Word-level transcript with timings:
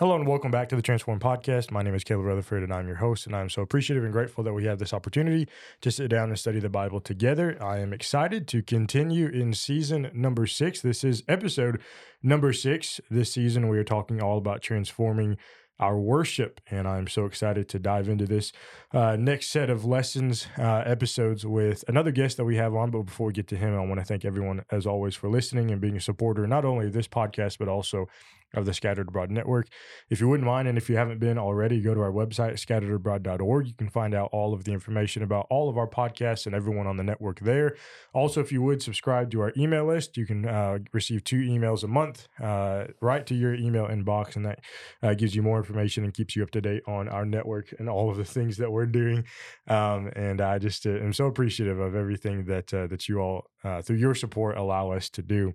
Hello 0.00 0.16
and 0.16 0.26
welcome 0.26 0.50
back 0.50 0.70
to 0.70 0.76
the 0.76 0.80
Transform 0.80 1.20
Podcast. 1.20 1.70
My 1.70 1.82
name 1.82 1.94
is 1.94 2.04
Caleb 2.04 2.24
Rutherford 2.24 2.62
and 2.62 2.72
I'm 2.72 2.86
your 2.86 2.96
host. 2.96 3.26
And 3.26 3.36
I'm 3.36 3.50
so 3.50 3.60
appreciative 3.60 4.02
and 4.02 4.14
grateful 4.14 4.42
that 4.44 4.54
we 4.54 4.64
have 4.64 4.78
this 4.78 4.94
opportunity 4.94 5.46
to 5.82 5.90
sit 5.90 6.08
down 6.08 6.30
and 6.30 6.38
study 6.38 6.58
the 6.58 6.70
Bible 6.70 7.02
together. 7.02 7.62
I 7.62 7.80
am 7.80 7.92
excited 7.92 8.48
to 8.48 8.62
continue 8.62 9.26
in 9.26 9.52
season 9.52 10.10
number 10.14 10.46
six. 10.46 10.80
This 10.80 11.04
is 11.04 11.22
episode 11.28 11.82
number 12.22 12.54
six. 12.54 13.02
This 13.10 13.30
season, 13.30 13.68
we 13.68 13.76
are 13.76 13.84
talking 13.84 14.22
all 14.22 14.38
about 14.38 14.62
transforming 14.62 15.36
our 15.78 15.98
worship. 15.98 16.62
And 16.70 16.88
I'm 16.88 17.06
so 17.06 17.26
excited 17.26 17.68
to 17.68 17.78
dive 17.78 18.08
into 18.08 18.24
this 18.24 18.52
uh, 18.94 19.16
next 19.16 19.50
set 19.50 19.68
of 19.68 19.84
lessons 19.84 20.46
uh, 20.58 20.82
episodes 20.86 21.44
with 21.44 21.84
another 21.88 22.10
guest 22.10 22.38
that 22.38 22.46
we 22.46 22.56
have 22.56 22.74
on. 22.74 22.90
But 22.90 23.02
before 23.02 23.26
we 23.26 23.32
get 23.34 23.48
to 23.48 23.56
him, 23.56 23.74
I 23.74 23.84
want 23.84 24.00
to 24.00 24.06
thank 24.06 24.24
everyone, 24.24 24.64
as 24.70 24.86
always, 24.86 25.14
for 25.14 25.28
listening 25.28 25.70
and 25.70 25.78
being 25.78 25.96
a 25.96 26.00
supporter, 26.00 26.46
not 26.46 26.64
only 26.64 26.86
of 26.86 26.94
this 26.94 27.08
podcast, 27.08 27.58
but 27.58 27.68
also 27.68 28.08
of 28.54 28.66
the 28.66 28.74
Scattered 28.74 29.08
Abroad 29.08 29.30
Network. 29.30 29.68
If 30.08 30.20
you 30.20 30.28
wouldn't 30.28 30.46
mind, 30.46 30.68
and 30.68 30.76
if 30.76 30.88
you 30.88 30.96
haven't 30.96 31.20
been 31.20 31.38
already, 31.38 31.80
go 31.80 31.94
to 31.94 32.00
our 32.00 32.12
website, 32.12 32.54
scatteredabroad.org. 32.54 33.66
You 33.66 33.74
can 33.74 33.88
find 33.88 34.14
out 34.14 34.30
all 34.32 34.54
of 34.54 34.64
the 34.64 34.72
information 34.72 35.22
about 35.22 35.46
all 35.50 35.68
of 35.68 35.78
our 35.78 35.88
podcasts 35.88 36.46
and 36.46 36.54
everyone 36.54 36.86
on 36.86 36.96
the 36.96 37.04
network 37.04 37.40
there. 37.40 37.76
Also, 38.12 38.40
if 38.40 38.50
you 38.52 38.62
would 38.62 38.82
subscribe 38.82 39.30
to 39.30 39.40
our 39.40 39.52
email 39.56 39.86
list, 39.86 40.16
you 40.16 40.26
can 40.26 40.46
uh, 40.46 40.78
receive 40.92 41.24
two 41.24 41.40
emails 41.40 41.82
a 41.82 41.88
month 41.88 42.28
uh, 42.42 42.84
right 43.00 43.26
to 43.26 43.34
your 43.34 43.54
email 43.54 43.86
inbox, 43.86 44.36
and 44.36 44.44
that 44.44 44.60
uh, 45.02 45.14
gives 45.14 45.34
you 45.34 45.42
more 45.42 45.58
information 45.58 46.04
and 46.04 46.14
keeps 46.14 46.36
you 46.36 46.42
up 46.42 46.50
to 46.50 46.60
date 46.60 46.82
on 46.86 47.08
our 47.08 47.24
network 47.24 47.72
and 47.78 47.88
all 47.88 48.10
of 48.10 48.16
the 48.16 48.24
things 48.24 48.56
that 48.56 48.70
we're 48.70 48.86
doing. 48.86 49.24
Um, 49.68 50.10
and 50.16 50.40
I 50.40 50.58
just 50.58 50.86
uh, 50.86 50.90
am 50.90 51.12
so 51.12 51.26
appreciative 51.26 51.78
of 51.78 51.94
everything 51.94 52.44
that 52.46 52.72
uh, 52.72 52.86
that 52.88 53.08
you 53.08 53.18
all, 53.18 53.50
uh, 53.64 53.82
through 53.82 53.96
your 53.96 54.14
support, 54.14 54.56
allow 54.56 54.92
us 54.92 55.08
to 55.10 55.22
do. 55.22 55.54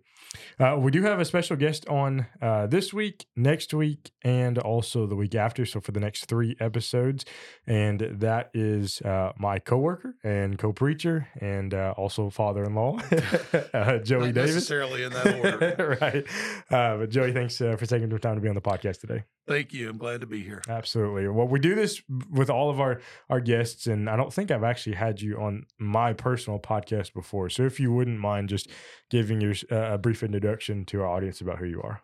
we 0.78 0.92
do 0.92 1.04
have 1.04 1.20
a 1.20 1.26
special 1.26 1.56
guest 1.56 1.88
on 1.88 2.28
this 2.70 2.85
this 2.86 2.94
week, 2.94 3.26
next 3.36 3.74
week, 3.74 4.12
and 4.24 4.60
also 4.60 5.08
the 5.08 5.16
week 5.16 5.34
after. 5.34 5.66
So 5.66 5.82
for 5.82 5.92
the 5.92 6.00
next 6.00 6.26
three 6.26 6.56
episodes, 6.60 7.26
and 7.66 8.00
that 8.00 8.52
is 8.54 9.02
uh, 9.02 9.32
my 9.40 9.58
coworker 9.58 10.14
and 10.24 10.60
co-preacher 10.60 11.28
and 11.42 11.74
uh, 11.74 11.96
also 11.98 12.30
father-in-law, 12.30 13.00
uh, 13.74 13.98
Joey 14.00 14.28
Not 14.28 14.36
Davis. 14.36 14.54
Necessarily 14.54 15.04
in 15.04 15.14
that 15.14 15.40
order, 15.40 15.98
right? 16.02 16.26
Uh, 16.70 16.98
but 16.98 17.10
Joey, 17.10 17.32
thanks 17.32 17.60
uh, 17.60 17.76
for 17.76 17.88
taking 17.88 18.10
the 18.10 18.20
time 18.20 18.36
to 18.36 18.42
be 18.42 18.50
on 18.50 18.56
the 18.56 18.62
podcast 18.62 19.00
today. 19.00 19.24
Thank 19.48 19.74
you. 19.74 19.90
I'm 19.90 19.98
glad 19.98 20.22
to 20.22 20.28
be 20.28 20.44
here. 20.44 20.62
Absolutely. 20.70 21.28
Well, 21.28 21.48
we 21.48 21.60
do 21.60 21.74
this 21.74 22.04
with 22.32 22.52
all 22.52 22.70
of 22.70 22.80
our 22.80 23.02
our 23.32 23.40
guests, 23.40 23.88
and 23.88 24.08
I 24.10 24.16
don't 24.16 24.34
think 24.34 24.52
I've 24.52 24.64
actually 24.64 24.96
had 24.96 25.22
you 25.22 25.38
on 25.38 25.66
my 25.80 26.14
personal 26.14 26.60
podcast 26.60 27.14
before. 27.14 27.50
So 27.50 27.64
if 27.64 27.80
you 27.80 27.92
wouldn't 27.92 28.20
mind 28.20 28.50
just 28.50 28.70
giving 29.10 29.42
your 29.42 29.54
uh, 29.72 29.94
a 29.94 29.98
brief 29.98 30.22
introduction 30.22 30.86
to 30.86 31.02
our 31.02 31.08
audience 31.08 31.42
about 31.42 31.58
who 31.58 31.66
you 31.66 31.82
are. 31.82 32.02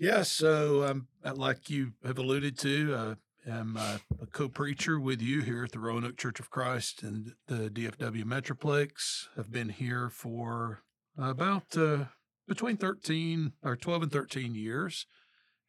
Yeah, 0.00 0.22
so 0.22 0.84
um, 0.84 1.08
like 1.24 1.68
you 1.68 1.92
have 2.04 2.18
alluded 2.18 2.56
to, 2.60 2.94
uh, 2.94 3.14
I'm 3.50 3.76
uh, 3.76 3.98
a 4.22 4.26
co-preacher 4.26 5.00
with 5.00 5.20
you 5.20 5.40
here 5.40 5.64
at 5.64 5.72
the 5.72 5.80
Roanoke 5.80 6.16
Church 6.16 6.38
of 6.38 6.50
Christ 6.50 7.02
and 7.02 7.32
the 7.48 7.68
DFW 7.68 8.22
Metroplex. 8.22 9.26
I've 9.36 9.50
been 9.50 9.70
here 9.70 10.08
for 10.08 10.82
about 11.18 11.76
uh, 11.76 12.04
between 12.46 12.76
13 12.76 13.54
or 13.64 13.74
12 13.74 14.04
and 14.04 14.12
13 14.12 14.54
years 14.54 15.06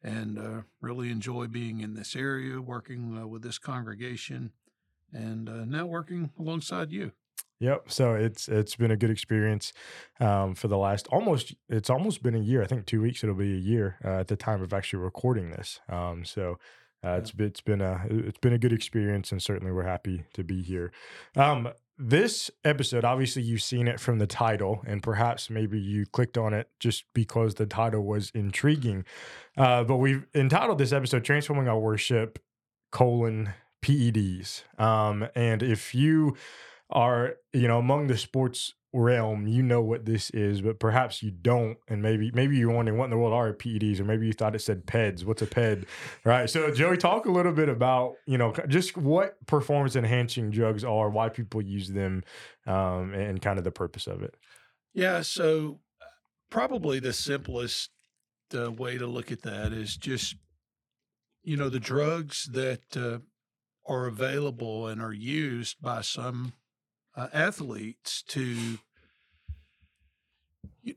and 0.00 0.38
uh, 0.38 0.62
really 0.80 1.10
enjoy 1.10 1.48
being 1.48 1.80
in 1.80 1.94
this 1.94 2.14
area, 2.14 2.60
working 2.60 3.18
uh, 3.20 3.26
with 3.26 3.42
this 3.42 3.58
congregation, 3.58 4.52
and 5.12 5.48
uh, 5.48 5.64
now 5.64 5.86
working 5.86 6.30
alongside 6.38 6.92
you. 6.92 7.10
Yep. 7.60 7.90
So 7.90 8.14
it's 8.14 8.48
it's 8.48 8.76
been 8.76 8.90
a 8.90 8.96
good 8.96 9.10
experience 9.10 9.72
um, 10.18 10.54
for 10.54 10.68
the 10.68 10.78
last 10.78 11.06
almost 11.08 11.54
it's 11.68 11.90
almost 11.90 12.22
been 12.22 12.34
a 12.34 12.40
year. 12.40 12.62
I 12.62 12.66
think 12.66 12.86
two 12.86 13.02
weeks 13.02 13.22
it'll 13.22 13.36
be 13.36 13.54
a 13.54 13.58
year 13.58 13.98
uh, 14.04 14.20
at 14.20 14.28
the 14.28 14.36
time 14.36 14.62
of 14.62 14.72
actually 14.72 15.00
recording 15.00 15.50
this. 15.50 15.80
Um, 15.88 16.24
so 16.24 16.58
uh, 17.04 17.18
it's 17.22 17.32
it's 17.38 17.60
been 17.60 17.80
a 17.80 18.04
it's 18.08 18.38
been 18.38 18.52
a 18.52 18.58
good 18.58 18.72
experience, 18.72 19.32
and 19.32 19.42
certainly 19.42 19.72
we're 19.72 19.84
happy 19.84 20.24
to 20.34 20.44
be 20.44 20.62
here. 20.62 20.92
Um, 21.36 21.68
this 21.98 22.50
episode, 22.64 23.04
obviously, 23.04 23.42
you've 23.42 23.62
seen 23.62 23.86
it 23.86 24.00
from 24.00 24.18
the 24.18 24.26
title, 24.26 24.82
and 24.86 25.02
perhaps 25.02 25.50
maybe 25.50 25.78
you 25.78 26.06
clicked 26.06 26.38
on 26.38 26.54
it 26.54 26.70
just 26.78 27.04
because 27.14 27.56
the 27.56 27.66
title 27.66 28.04
was 28.04 28.30
intriguing. 28.34 29.04
Uh, 29.56 29.84
but 29.84 29.96
we've 29.96 30.26
entitled 30.34 30.78
this 30.78 30.92
episode 30.92 31.24
"Transforming 31.24 31.68
Our 31.68 31.78
Worship: 31.78 32.38
colon 32.90 33.50
PEDs." 33.82 34.62
Um, 34.78 35.28
and 35.34 35.62
if 35.62 35.94
you 35.94 36.36
are 36.90 37.36
you 37.52 37.68
know 37.68 37.78
among 37.78 38.06
the 38.06 38.16
sports 38.16 38.74
realm 38.92 39.46
you 39.46 39.62
know 39.62 39.80
what 39.80 40.04
this 40.04 40.30
is 40.30 40.62
but 40.62 40.80
perhaps 40.80 41.22
you 41.22 41.30
don't 41.30 41.78
and 41.88 42.02
maybe 42.02 42.32
maybe 42.34 42.56
you're 42.56 42.72
wondering 42.72 42.98
what 42.98 43.04
in 43.04 43.10
the 43.10 43.16
world 43.16 43.32
are 43.32 43.52
PEDs 43.52 44.00
or 44.00 44.04
maybe 44.04 44.26
you 44.26 44.32
thought 44.32 44.56
it 44.56 44.60
said 44.60 44.84
PEDs 44.84 45.24
what's 45.24 45.42
a 45.42 45.46
PED 45.46 45.86
right? 46.24 46.50
So 46.50 46.72
Joey 46.74 46.96
talk 46.96 47.26
a 47.26 47.30
little 47.30 47.52
bit 47.52 47.68
about 47.68 48.14
you 48.26 48.36
know 48.36 48.52
just 48.66 48.96
what 48.96 49.34
performance 49.46 49.94
enhancing 49.94 50.50
drugs 50.50 50.82
are 50.82 51.08
why 51.08 51.28
people 51.28 51.62
use 51.62 51.88
them 51.88 52.24
um, 52.66 53.14
and 53.14 53.40
kind 53.40 53.58
of 53.58 53.64
the 53.64 53.70
purpose 53.70 54.08
of 54.08 54.22
it. 54.22 54.34
Yeah 54.92 55.22
so 55.22 55.78
probably 56.50 56.98
the 56.98 57.12
simplest 57.12 57.90
uh, 58.52 58.72
way 58.72 58.98
to 58.98 59.06
look 59.06 59.30
at 59.30 59.42
that 59.42 59.72
is 59.72 59.96
just 59.96 60.34
you 61.44 61.56
know 61.56 61.68
the 61.68 61.78
drugs 61.78 62.48
that 62.52 62.82
uh, 62.96 63.18
are 63.86 64.06
available 64.06 64.88
and 64.88 65.00
are 65.00 65.12
used 65.12 65.80
by 65.80 66.00
some 66.00 66.54
uh, 67.20 67.28
athletes 67.34 68.22
to 68.22 68.78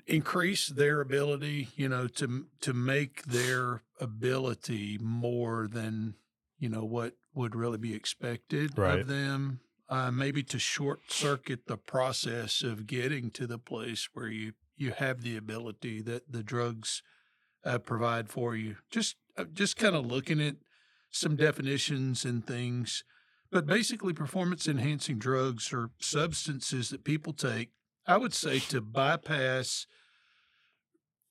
increase 0.08 0.68
their 0.68 1.02
ability, 1.02 1.68
you 1.76 1.90
know, 1.90 2.08
to 2.08 2.46
to 2.62 2.74
make 2.74 3.26
their 3.26 3.84
ability 4.00 4.98
more 5.02 5.68
than 5.68 6.16
you 6.60 6.70
know 6.70 6.86
what 6.86 7.16
would 7.36 7.56
really 7.56 7.78
be 7.78 7.94
expected 7.94 8.78
right. 8.78 9.00
of 9.00 9.08
them. 9.08 9.60
Uh, 9.90 10.10
maybe 10.10 10.42
to 10.42 10.58
short 10.58 11.02
circuit 11.10 11.68
the 11.68 11.78
process 11.78 12.64
of 12.64 12.88
getting 12.88 13.30
to 13.30 13.46
the 13.46 13.60
place 13.60 14.08
where 14.14 14.30
you 14.30 14.54
you 14.78 14.92
have 14.92 15.22
the 15.22 15.36
ability 15.36 16.02
that 16.02 16.32
the 16.32 16.42
drugs 16.42 17.04
uh, 17.66 17.78
provide 17.78 18.30
for 18.30 18.56
you. 18.56 18.78
Just 18.90 19.18
uh, 19.38 19.44
just 19.54 19.76
kind 19.76 19.96
of 19.96 20.06
looking 20.06 20.40
at 20.40 20.56
some 21.12 21.36
definitions 21.36 22.24
and 22.24 22.48
things 22.48 23.04
but 23.54 23.68
basically, 23.68 24.14
performance 24.14 24.68
enhancing 24.68 25.20
drugs 25.20 25.72
are 25.72 25.92
substances 26.00 26.90
that 26.90 27.04
people 27.04 27.34
take, 27.34 27.70
I 28.08 28.18
would 28.18 28.34
say, 28.34 28.60
to 28.60 28.82
bypass 28.82 29.86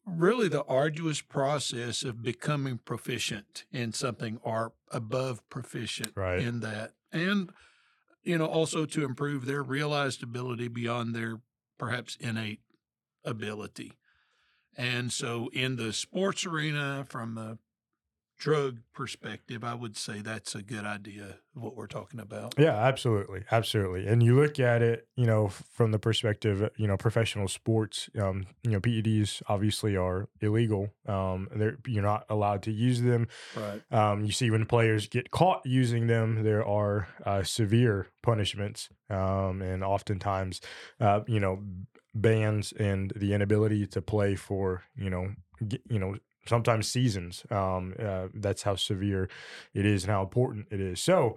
really 0.06 0.48
the 0.48 0.64
arduous 0.64 1.20
process 1.20 2.04
of 2.04 2.22
becoming 2.22 2.78
proficient 2.78 3.64
in 3.72 3.92
something 3.92 4.38
or 4.42 4.72
above 4.92 5.48
proficient 5.50 6.12
right. 6.14 6.38
in 6.38 6.60
that. 6.60 6.92
And, 7.12 7.50
you 8.22 8.38
know, 8.38 8.46
also 8.46 8.86
to 8.86 9.04
improve 9.04 9.44
their 9.44 9.62
realized 9.62 10.22
ability 10.22 10.68
beyond 10.68 11.14
their 11.14 11.40
perhaps 11.76 12.16
innate 12.20 12.60
ability. 13.24 13.92
And 14.76 15.12
so 15.12 15.50
in 15.52 15.76
the 15.76 15.92
sports 15.92 16.46
arena, 16.46 17.04
from 17.08 17.34
the 17.34 17.58
drug 18.42 18.80
perspective, 18.92 19.62
I 19.62 19.74
would 19.74 19.96
say 19.96 20.20
that's 20.20 20.56
a 20.56 20.62
good 20.62 20.84
idea 20.84 21.36
of 21.54 21.62
what 21.62 21.76
we're 21.76 21.86
talking 21.86 22.18
about. 22.18 22.54
Yeah, 22.58 22.74
absolutely. 22.74 23.44
Absolutely. 23.52 24.08
And 24.08 24.20
you 24.20 24.34
look 24.34 24.58
at 24.58 24.82
it, 24.82 25.06
you 25.14 25.26
know, 25.26 25.46
from 25.46 25.92
the 25.92 26.00
perspective, 26.00 26.68
you 26.76 26.88
know, 26.88 26.96
professional 26.96 27.46
sports, 27.46 28.10
um, 28.20 28.46
you 28.64 28.72
know, 28.72 28.80
PEDs 28.80 29.42
obviously 29.46 29.96
are 29.96 30.28
illegal. 30.40 30.88
Um, 31.06 31.48
they're, 31.54 31.78
you're 31.86 32.02
not 32.02 32.24
allowed 32.28 32.64
to 32.64 32.72
use 32.72 33.00
them. 33.00 33.28
Right. 33.56 33.80
Um, 33.92 34.24
you 34.24 34.32
see 34.32 34.50
when 34.50 34.66
players 34.66 35.06
get 35.06 35.30
caught 35.30 35.64
using 35.64 36.08
them, 36.08 36.42
there 36.42 36.66
are 36.66 37.06
uh, 37.24 37.44
severe 37.44 38.08
punishments. 38.24 38.88
Um, 39.08 39.62
and 39.62 39.84
oftentimes, 39.84 40.60
uh, 40.98 41.20
you 41.28 41.38
know, 41.38 41.62
bans 42.12 42.72
and 42.72 43.12
the 43.14 43.34
inability 43.34 43.86
to 43.86 44.02
play 44.02 44.34
for, 44.34 44.82
you 44.96 45.10
know, 45.10 45.28
you 45.88 45.98
know 46.00 46.16
sometimes 46.46 46.88
seasons. 46.88 47.44
Um, 47.50 47.94
uh, 47.98 48.28
that's 48.34 48.62
how 48.62 48.76
severe 48.76 49.28
it 49.74 49.86
is 49.86 50.04
and 50.04 50.12
how 50.12 50.22
important 50.22 50.66
it 50.70 50.80
is. 50.80 51.00
So, 51.00 51.36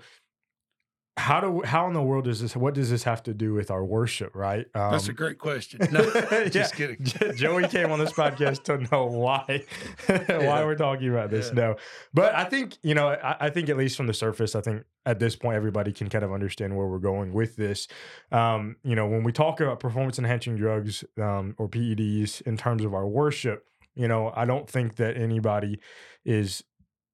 how 1.18 1.40
do 1.40 1.62
how 1.64 1.88
in 1.88 1.94
the 1.94 2.02
world 2.02 2.26
does 2.26 2.42
this? 2.42 2.58
What 2.58 2.74
does 2.74 2.90
this 2.90 3.04
have 3.04 3.24
to 3.24 3.34
do 3.34 3.54
with 3.54 3.72
our 3.72 3.86
worship? 3.86 4.36
Right? 4.36 4.66
Um, 4.76 4.92
that's 4.92 5.08
a 5.08 5.12
um, 5.12 5.16
great 5.16 5.38
question. 5.38 5.80
No, 5.92 6.04
just 6.50 6.76
kidding. 6.76 6.98
Joey 7.36 7.68
came 7.70 7.90
on 7.90 8.00
this 8.00 8.12
podcast 8.12 8.64
to 8.64 8.80
know 8.92 9.06
why 9.06 9.64
why 10.08 10.26
yeah. 10.28 10.66
we're 10.66 10.76
talking 10.76 11.10
about 11.10 11.30
this. 11.30 11.48
Yeah. 11.48 11.54
No, 11.54 11.76
but 12.14 12.36
I 12.36 12.44
think 12.44 12.78
you 12.84 12.96
know. 12.96 13.10
I, 13.10 13.38
I, 13.40 13.50
think 13.50 13.70
at 13.70 13.78
least 13.78 13.96
from 13.96 14.08
the 14.08 14.14
surface, 14.14 14.56
I 14.56 14.62
think 14.62 14.84
at 15.06 15.20
this 15.20 15.38
point 15.38 15.56
everybody 15.56 15.94
can 15.94 16.10
kind 16.10 16.26
of 16.26 16.34
understand 16.34 16.76
where 16.76 16.88
we're 16.88 17.00
going 17.00 17.32
with 17.32 17.56
this. 17.56 17.88
Um, 18.34 18.76
you 18.84 18.96
know, 18.96 19.08
when 19.08 19.24
we 19.24 19.32
talk 19.32 19.62
about 19.62 19.80
performance 19.80 20.20
enhancing 20.20 20.58
drugs 20.58 21.06
um, 21.18 21.56
or 21.58 21.70
PEDs 21.70 22.42
in 22.42 22.58
terms 22.58 22.84
of 22.84 22.94
our 22.94 23.08
worship 23.08 23.66
you 23.96 24.08
know, 24.08 24.32
I 24.36 24.46
don't 24.46 24.70
think 24.70 24.96
that 24.98 25.18
anybody 25.18 25.80
is 26.24 26.64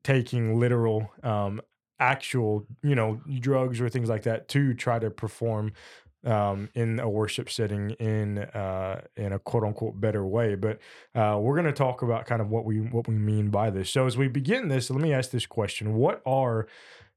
taking 0.03 0.59
literal 0.59 1.11
um, 1.23 1.61
actual, 1.99 2.65
you 2.83 2.95
know, 2.95 3.21
drugs 3.39 3.79
or 3.79 3.89
things 3.89 4.09
like 4.09 4.23
that 4.23 4.47
to 4.49 4.73
try 4.73 4.99
to 4.99 5.09
perform 5.09 5.73
um, 6.23 6.69
in 6.75 6.99
a 6.99 7.09
worship 7.09 7.49
setting 7.49 7.91
in 7.91 8.39
uh, 8.39 9.01
in 9.15 9.33
a 9.33 9.39
quote 9.39 9.63
unquote 9.63 9.99
better 9.99 10.25
way. 10.25 10.55
But 10.55 10.79
uh, 11.15 11.37
we're 11.39 11.55
going 11.55 11.65
to 11.65 11.73
talk 11.73 12.01
about 12.01 12.25
kind 12.25 12.41
of 12.41 12.49
what 12.49 12.65
we 12.65 12.79
what 12.79 13.07
we 13.07 13.15
mean 13.15 13.49
by 13.49 13.69
this. 13.69 13.89
So 13.89 14.05
as 14.05 14.17
we 14.17 14.27
begin 14.27 14.67
this, 14.67 14.89
let 14.89 15.01
me 15.01 15.13
ask 15.13 15.31
this 15.31 15.45
question: 15.45 15.93
What 15.93 16.21
are 16.25 16.67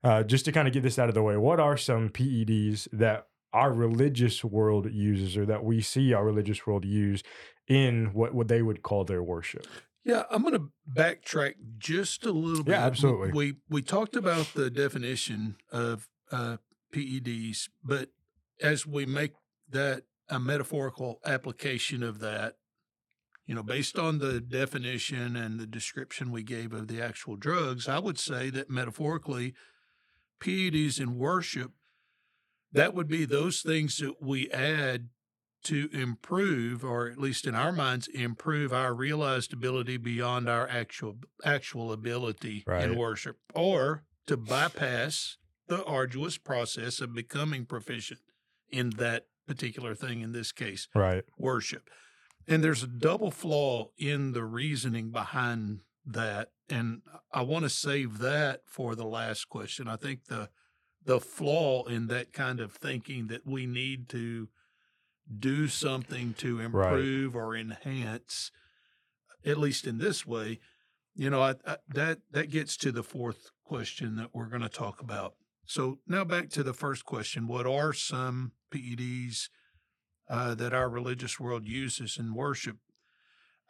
uh, 0.02 0.22
just 0.22 0.44
to 0.46 0.52
kind 0.52 0.69
of 0.69 0.75
get 0.75 0.82
this 0.82 0.99
out 0.99 1.08
of 1.08 1.14
the 1.14 1.22
way? 1.22 1.37
What 1.37 1.61
are 1.61 1.76
some 1.76 2.08
PEDs 2.08 2.88
that 2.93 3.26
our 3.55 3.73
religious 3.73 4.45
world 4.45 4.93
uses, 4.93 5.37
or 5.37 5.47
that 5.47 5.65
we 5.65 5.81
see 5.81 6.12
our 6.12 6.25
religious 6.25 6.67
world 6.67 6.85
use 6.85 7.23
in 7.69 8.12
what 8.12 8.35
what 8.35 8.49
they 8.49 8.61
would 8.61 8.83
call 8.83 9.05
their 9.05 9.23
worship? 9.23 9.67
Yeah, 10.05 10.25
I'm 10.31 10.43
going 10.43 10.55
to 10.55 10.71
backtrack 10.93 11.55
just 11.79 12.27
a 12.27 12.33
little 12.33 12.65
bit. 12.65 12.73
Yeah, 12.73 12.85
absolutely. 12.85 13.33
We 13.33 13.55
we 13.71 13.81
talked 13.81 14.17
about 14.17 14.53
the 14.55 14.71
definition 14.71 15.56
of 15.73 16.09
uh, 16.31 16.59
PEDs, 16.93 17.69
but 17.83 18.11
as 18.61 18.87
we 18.87 19.06
make 19.06 19.33
that 19.71 20.03
a 20.29 20.39
metaphorical 20.39 21.21
application 21.25 22.03
of 22.03 22.19
that, 22.21 22.57
you 23.47 23.55
know, 23.55 23.62
based 23.62 23.99
on 23.99 24.19
the 24.19 24.41
definition 24.41 25.37
and 25.37 25.61
the 25.61 25.67
description 25.67 26.31
we 26.31 26.43
gave 26.43 26.73
of 26.73 26.89
the 26.89 27.00
actual 27.00 27.37
drugs, 27.37 27.89
I 27.89 27.99
would 27.99 28.19
say 28.19 28.50
that 28.50 28.71
metaphorically, 28.71 29.55
PEDs 30.41 31.00
in 31.00 31.19
worship, 31.19 31.73
that 32.75 32.93
would 32.94 33.09
be 33.09 33.25
those 33.25 33.62
things 33.62 33.97
that 33.99 34.21
we 34.21 34.50
add 34.50 35.09
to 35.65 35.88
improve, 35.93 36.85
or 36.85 37.09
at 37.09 37.17
least 37.19 37.47
in 37.47 37.55
our 37.55 37.73
minds, 37.73 38.06
improve 38.09 38.73
our 38.73 38.93
realized 38.93 39.53
ability 39.55 39.97
beyond 39.97 40.47
our 40.49 40.69
actual 40.69 41.17
actual 41.43 41.91
ability 41.93 42.65
Right. 42.67 42.85
in 42.85 42.97
worship, 42.97 43.38
or 43.55 44.05
to 44.26 44.37
bypass 44.37 45.38
the 45.69 45.82
arduous 45.85 46.37
process 46.37 47.00
of 47.00 47.15
becoming 47.15 47.65
proficient 47.65 48.21
in 48.69 48.91
that 48.91 49.29
particular 49.47 49.94
thing. 49.94 50.21
In 50.21 50.32
this 50.32 50.53
case, 50.53 50.88
Right. 50.94 51.25
worship. 51.38 51.88
And 52.47 52.62
there's 52.62 52.82
a 52.82 52.87
double 52.87 53.31
flaw 53.31 53.88
in 53.97 54.32
the 54.32 54.44
reasoning 54.44 55.11
behind 55.11 55.81
that. 56.05 56.50
And 56.69 57.00
I 57.32 57.41
want 57.43 57.62
to 57.65 57.71
save 57.71 58.19
that 58.19 58.62
for 58.67 58.94
the 58.94 59.06
last 59.06 59.49
question. 59.49 59.88
I 59.88 59.97
think 59.97 60.26
the 60.26 60.50
the 61.05 61.21
flaw 61.21 61.85
in 61.85 62.06
that 62.09 62.33
kind 62.33 62.61
of 62.61 62.73
thinking 62.73 63.27
that 63.29 63.47
we 63.47 63.67
need 63.67 64.09
to 64.11 64.49
do 65.39 65.69
something 65.69 66.35
to 66.35 66.61
improve 66.61 67.35
or 67.35 67.56
enhance, 67.56 68.51
at 69.45 69.59
least 69.59 69.87
in 69.87 69.99
this 69.99 70.27
way, 70.27 70.61
you 71.15 71.31
know, 71.31 71.43
I, 71.43 71.55
I, 71.67 71.77
that 71.89 72.19
that 72.33 72.51
gets 72.51 72.77
to 72.79 72.93
the 72.93 73.03
fourth 73.03 73.51
question 73.65 74.17
that 74.17 74.31
we're 74.35 74.47
going 74.47 74.62
to 74.62 74.69
talk 74.69 75.01
about. 75.01 75.35
So 75.67 75.99
now 76.06 76.25
back 76.25 76.51
to 76.51 76.62
the 76.62 76.75
first 76.75 77.05
question: 77.05 77.47
What 77.47 77.67
are 77.67 77.93
some 77.93 78.53
PEDs 78.73 79.49
uh, 80.29 80.55
that 80.57 80.75
our 80.75 80.89
religious 80.89 81.39
world 81.39 81.67
uses 81.67 82.19
in 82.19 82.35
worship? 82.35 82.79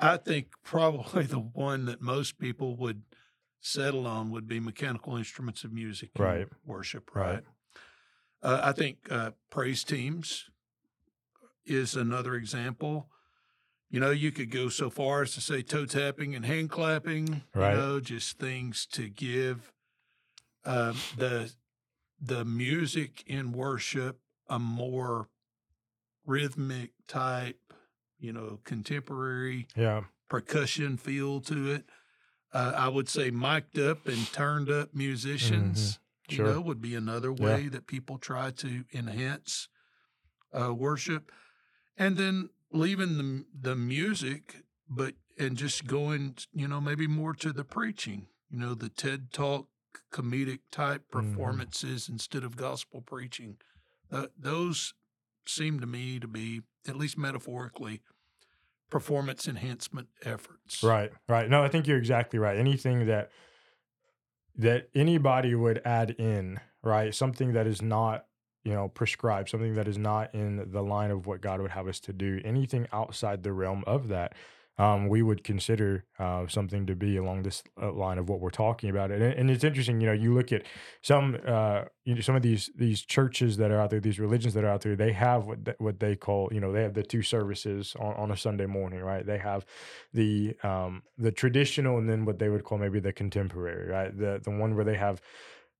I 0.00 0.16
think 0.16 0.48
probably 0.64 1.24
the 1.26 1.38
one 1.38 1.84
that 1.84 2.00
most 2.00 2.38
people 2.38 2.76
would 2.76 3.02
settle 3.68 4.06
on 4.06 4.30
would 4.30 4.46
be 4.46 4.60
mechanical 4.60 5.16
instruments 5.16 5.64
of 5.64 5.72
music 5.72 6.10
Right. 6.18 6.46
worship. 6.66 7.10
Right. 7.14 7.34
Right. 7.36 7.44
Uh, 8.42 8.60
I 8.62 8.72
think 8.72 8.98
uh, 9.10 9.30
praise 9.50 9.82
teams 9.84 10.50
is 11.64 11.96
another 11.96 12.34
example. 12.34 13.08
You 13.88 14.00
know, 14.00 14.10
you 14.10 14.32
could 14.32 14.50
go 14.50 14.68
so 14.68 14.90
far 14.90 15.22
as 15.22 15.32
to 15.32 15.40
say 15.40 15.62
toe 15.62 15.86
tapping 15.86 16.34
and 16.34 16.44
hand 16.44 16.68
clapping. 16.68 17.42
Right. 17.54 17.70
You 17.72 17.76
know, 17.78 18.00
just 18.00 18.38
things 18.38 18.86
to 18.92 19.08
give 19.08 19.72
um, 20.66 20.96
the 21.16 21.52
the 22.20 22.44
music 22.44 23.22
in 23.26 23.52
worship 23.52 24.20
a 24.48 24.58
more 24.58 25.28
rhythmic 26.26 26.90
type, 27.08 27.72
you 28.18 28.32
know, 28.32 28.60
contemporary 28.64 29.68
Yeah. 29.74 30.04
percussion 30.28 30.96
feel 30.98 31.40
to 31.42 31.70
it. 31.70 31.86
Uh, 32.54 32.72
I 32.76 32.88
would 32.88 33.08
say 33.08 33.30
mic'd 33.30 33.78
up 33.80 34.06
and 34.06 34.32
turned 34.32 34.70
up 34.70 34.94
musicians, 34.94 35.98
Mm-hmm. 35.98 36.00
Sure. 36.36 36.46
you 36.46 36.52
know, 36.54 36.60
would 36.62 36.80
be 36.80 36.94
another 36.94 37.30
way 37.32 37.68
that 37.68 37.86
people 37.86 38.16
try 38.16 38.50
to 38.52 38.84
enhance 38.94 39.68
uh, 40.58 40.72
worship. 40.72 41.30
And 41.98 42.16
then 42.16 42.48
leaving 42.72 43.18
the 43.18 43.44
the 43.68 43.76
music, 43.76 44.62
but 44.88 45.14
and 45.38 45.56
just 45.56 45.86
going, 45.86 46.36
you 46.54 46.66
know, 46.68 46.80
maybe 46.80 47.06
more 47.06 47.34
to 47.34 47.52
the 47.52 47.64
preaching, 47.64 48.28
you 48.50 48.58
know, 48.58 48.74
the 48.74 48.88
TED 48.88 49.32
Talk 49.32 49.68
comedic 50.12 50.60
type 50.70 51.02
Mhm. 51.08 51.10
performances 51.10 52.08
instead 52.08 52.42
of 52.44 52.56
gospel 52.56 53.00
preaching. 53.02 53.58
Uh, 54.10 54.28
those 54.38 54.94
seem 55.46 55.78
to 55.80 55.86
me 55.86 56.18
to 56.20 56.26
be, 56.28 56.62
at 56.88 56.96
least 56.96 57.18
metaphorically, 57.18 58.00
performance 58.94 59.48
enhancement 59.48 60.06
efforts. 60.24 60.80
Right, 60.80 61.10
right. 61.28 61.50
No, 61.50 61.64
I 61.64 61.68
think 61.68 61.88
you're 61.88 61.98
exactly 61.98 62.38
right. 62.38 62.56
Anything 62.56 63.06
that 63.06 63.28
that 64.54 64.88
anybody 64.94 65.52
would 65.56 65.82
add 65.84 66.10
in, 66.10 66.60
right? 66.80 67.12
Something 67.12 67.54
that 67.54 67.66
is 67.66 67.82
not, 67.82 68.26
you 68.62 68.72
know, 68.72 68.86
prescribed, 68.86 69.48
something 69.48 69.74
that 69.74 69.88
is 69.88 69.98
not 69.98 70.32
in 70.32 70.70
the 70.70 70.80
line 70.80 71.10
of 71.10 71.26
what 71.26 71.40
God 71.40 71.60
would 71.60 71.72
have 71.72 71.88
us 71.88 71.98
to 72.00 72.12
do. 72.12 72.40
Anything 72.44 72.86
outside 72.92 73.42
the 73.42 73.52
realm 73.52 73.82
of 73.84 74.06
that, 74.08 74.34
um, 74.76 75.08
we 75.08 75.22
would 75.22 75.44
consider 75.44 76.04
uh, 76.18 76.46
something 76.48 76.86
to 76.86 76.96
be 76.96 77.16
along 77.16 77.42
this 77.42 77.62
uh, 77.80 77.92
line 77.92 78.18
of 78.18 78.28
what 78.28 78.40
we're 78.40 78.50
talking 78.50 78.90
about. 78.90 79.12
And, 79.12 79.22
and 79.22 79.50
it's 79.50 79.62
interesting, 79.62 80.00
you 80.00 80.06
know, 80.08 80.12
you 80.12 80.34
look 80.34 80.52
at 80.52 80.64
some, 81.00 81.38
uh, 81.46 81.84
you 82.04 82.14
know, 82.16 82.20
some 82.20 82.34
of 82.34 82.42
these 82.42 82.70
these 82.76 83.02
churches 83.02 83.56
that 83.58 83.70
are 83.70 83.80
out 83.80 83.90
there, 83.90 84.00
these 84.00 84.18
religions 84.18 84.52
that 84.54 84.64
are 84.64 84.70
out 84.70 84.80
there, 84.82 84.96
they 84.96 85.12
have 85.12 85.46
what 85.46 85.64
th- 85.64 85.76
what 85.78 86.00
they 86.00 86.16
call, 86.16 86.48
you 86.52 86.60
know, 86.60 86.72
they 86.72 86.82
have 86.82 86.94
the 86.94 87.02
two 87.04 87.22
services 87.22 87.94
on, 88.00 88.14
on 88.14 88.30
a 88.32 88.36
Sunday 88.36 88.66
morning, 88.66 89.00
right? 89.00 89.24
They 89.24 89.38
have 89.38 89.64
the 90.12 90.56
um 90.64 91.02
the 91.18 91.30
traditional 91.30 91.98
and 91.98 92.08
then 92.08 92.24
what 92.24 92.38
they 92.38 92.48
would 92.48 92.64
call 92.64 92.78
maybe 92.78 92.98
the 93.00 93.12
contemporary, 93.12 93.88
right? 93.88 94.16
The 94.16 94.40
the 94.42 94.50
one 94.50 94.74
where 94.74 94.84
they 94.84 94.96
have 94.96 95.20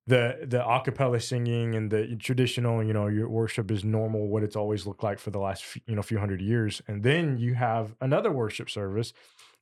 the 0.07 0.39
the 0.47 0.59
acapella 0.59 1.23
singing 1.23 1.75
and 1.75 1.91
the 1.91 2.17
traditional, 2.17 2.83
you 2.85 2.93
know, 2.93 3.07
your 3.07 3.29
worship 3.29 3.71
is 3.71 3.85
normal, 3.85 4.29
what 4.29 4.43
it's 4.43 4.57
always 4.57 4.87
looked 4.87 5.03
like 5.03 5.19
for 5.19 5.31
the 5.31 5.39
last 5.39 5.65
you 5.87 5.97
know 5.97 6.03
few 6.03 6.19
hundred 6.19 6.41
years, 6.41 6.83
and 6.87 7.03
then 7.03 7.39
you 7.39 7.55
have 7.55 7.95
another 8.01 8.31
worship 8.31 8.69
service 8.69 9.13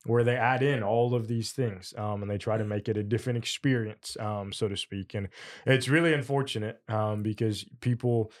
where 0.05 0.23
they 0.25 0.35
add 0.35 0.61
in 0.61 0.83
all 0.83 1.15
of 1.15 1.29
these 1.29 1.53
things 1.53 1.93
um, 1.97 2.21
and 2.21 2.29
they 2.29 2.37
try 2.37 2.57
to 2.57 2.65
make 2.65 2.89
it 2.89 2.97
a 2.97 3.03
different 3.03 3.37
experience, 3.37 4.17
um, 4.19 4.51
so 4.51 4.67
to 4.67 4.75
speak, 4.75 5.13
and 5.13 5.29
it's 5.65 5.87
really 5.87 6.13
unfortunate 6.13 6.81
um, 6.89 7.23
because 7.23 7.63
people 7.79 8.31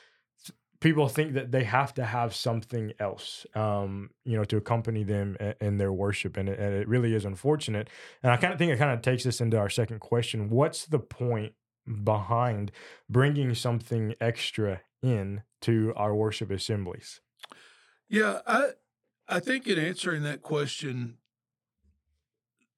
people 0.81 1.07
think 1.07 1.35
that 1.35 1.49
they 1.49 1.63
have 1.63 1.93
to 1.93 2.03
have 2.03 2.35
something 2.35 2.91
else, 2.99 3.45
um, 3.55 4.09
you 4.25 4.35
know, 4.35 4.43
to 4.43 4.57
accompany 4.57 5.05
them 5.05 5.37
in, 5.39 5.53
in 5.61 5.77
their 5.77 5.93
worship, 5.93 6.35
and 6.35 6.49
it, 6.49 6.59
and 6.59 6.75
it 6.75 6.89
really 6.89 7.15
is 7.15 7.23
unfortunate. 7.23 7.89
And 8.21 8.33
I 8.33 8.35
kind 8.35 8.51
of 8.51 8.59
think 8.59 8.73
it 8.73 8.77
kind 8.77 8.91
of 8.91 9.01
takes 9.01 9.25
us 9.25 9.39
into 9.39 9.57
our 9.57 9.69
second 9.69 9.99
question: 9.99 10.49
What's 10.49 10.85
the 10.85 10.99
point 10.99 11.53
behind 12.03 12.71
bringing 13.09 13.53
something 13.55 14.15
extra 14.21 14.81
in 15.01 15.43
to 15.61 15.93
our 15.95 16.15
worship 16.15 16.51
assemblies? 16.51 17.19
Yeah, 18.09 18.39
I 18.45 18.69
I 19.27 19.39
think 19.39 19.67
in 19.67 19.79
answering 19.79 20.23
that 20.23 20.41
question, 20.41 21.17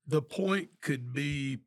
the 0.07 0.21
point 0.21 0.69
could 0.81 1.13
be 1.13 1.59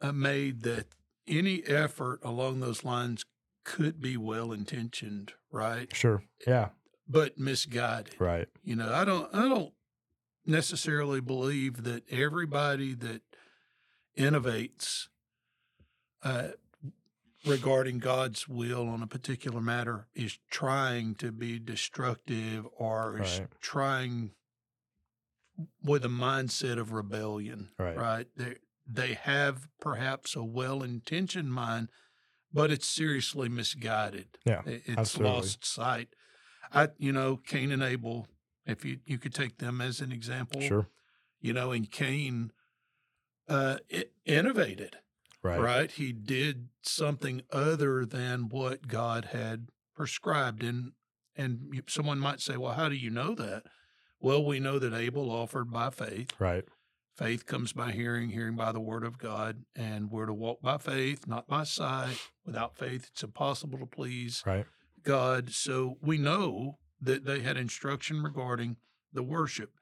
uh, 0.00 0.12
made 0.12 0.62
that 0.62 0.86
any 1.26 1.62
effort 1.64 2.20
along 2.22 2.60
those 2.60 2.84
lines 2.84 3.24
could 3.64 4.00
be 4.00 4.16
well 4.16 4.52
intentioned, 4.52 5.32
right? 5.50 5.94
Sure. 5.94 6.22
Yeah. 6.46 6.68
But 7.08 7.38
misguided. 7.38 8.14
Right. 8.18 8.48
You 8.62 8.76
know, 8.76 8.92
I 8.92 9.04
don't 9.04 9.34
I 9.34 9.48
don't 9.48 9.72
necessarily 10.46 11.20
believe 11.20 11.84
that 11.84 12.02
everybody 12.10 12.94
that 12.94 13.22
innovates 14.18 15.08
uh, 16.24 16.48
regarding 17.46 17.98
God's 17.98 18.48
will 18.48 18.88
on 18.88 19.02
a 19.02 19.06
particular 19.06 19.60
matter 19.60 20.06
is 20.14 20.38
trying 20.50 21.14
to 21.16 21.30
be 21.30 21.58
destructive 21.58 22.66
or 22.78 23.20
is 23.22 23.42
trying 23.60 24.30
with 25.82 26.04
a 26.04 26.08
mindset 26.08 26.78
of 26.78 26.92
rebellion. 26.92 27.70
Right. 27.78 27.96
Right. 27.96 28.26
They 28.36 28.56
they 28.86 29.14
have 29.14 29.68
perhaps 29.80 30.34
a 30.36 30.42
well 30.42 30.82
intentioned 30.82 31.52
mind, 31.52 31.88
but 32.52 32.70
it's 32.70 32.86
seriously 32.86 33.48
misguided. 33.48 34.38
Yeah, 34.44 34.62
It- 34.66 34.82
It's 34.86 34.98
absolutely. 34.98 35.32
lost 35.36 35.64
sight. 35.64 36.08
I 36.72 36.88
you 36.98 37.12
know, 37.12 37.36
Cain 37.36 37.70
and 37.70 37.82
Abel, 37.82 38.26
if 38.66 38.84
you 38.84 39.00
you 39.04 39.18
could 39.18 39.34
take 39.34 39.58
them 39.58 39.80
as 39.80 40.00
an 40.00 40.12
example. 40.12 40.60
Sure. 40.60 40.88
You 41.40 41.52
know, 41.52 41.72
and 41.72 41.90
Cain 41.90 42.52
uh 43.48 43.76
innovated 44.24 44.96
Right. 45.44 45.60
right. 45.60 45.90
He 45.90 46.12
did 46.12 46.68
something 46.82 47.42
other 47.52 48.06
than 48.06 48.48
what 48.48 48.88
God 48.88 49.26
had 49.26 49.68
prescribed, 49.94 50.62
and 50.62 50.92
and 51.36 51.82
someone 51.86 52.18
might 52.18 52.40
say, 52.40 52.56
"Well, 52.56 52.72
how 52.72 52.88
do 52.88 52.96
you 52.96 53.10
know 53.10 53.34
that?" 53.34 53.64
Well, 54.20 54.42
we 54.42 54.58
know 54.58 54.78
that 54.78 54.94
Abel 54.94 55.30
offered 55.30 55.70
by 55.70 55.90
faith. 55.90 56.32
Right. 56.38 56.64
Faith 57.14 57.44
comes 57.44 57.74
by 57.74 57.92
hearing, 57.92 58.30
hearing 58.30 58.56
by 58.56 58.72
the 58.72 58.80
word 58.80 59.04
of 59.04 59.18
God, 59.18 59.66
and 59.76 60.10
we're 60.10 60.26
to 60.26 60.32
walk 60.32 60.62
by 60.62 60.78
faith, 60.78 61.26
not 61.26 61.46
by 61.46 61.64
sight. 61.64 62.18
Without 62.46 62.76
faith, 62.76 63.10
it's 63.12 63.22
impossible 63.22 63.78
to 63.78 63.86
please 63.86 64.42
Right. 64.46 64.64
God. 65.02 65.50
So 65.50 65.98
we 66.00 66.16
know 66.16 66.78
that 67.00 67.24
they 67.26 67.40
had 67.40 67.56
instruction 67.58 68.22
regarding 68.22 68.78
the 69.12 69.22
worship. 69.22 69.74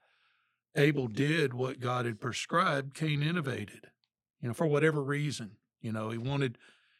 Abel 0.75 1.07
did 1.07 1.54
what 1.54 1.78
God 1.81 2.04
had 2.04 2.21
prescribed. 2.21 2.95
Cain 2.95 3.23
innovated, 3.23 3.91
you 4.42 4.49
know, 4.49 4.54
for 4.54 4.66
whatever 4.66 5.02
reason. 5.02 5.52
You 5.80 5.92
know, 5.92 6.11
he 6.11 6.18
wanted, 6.18 6.58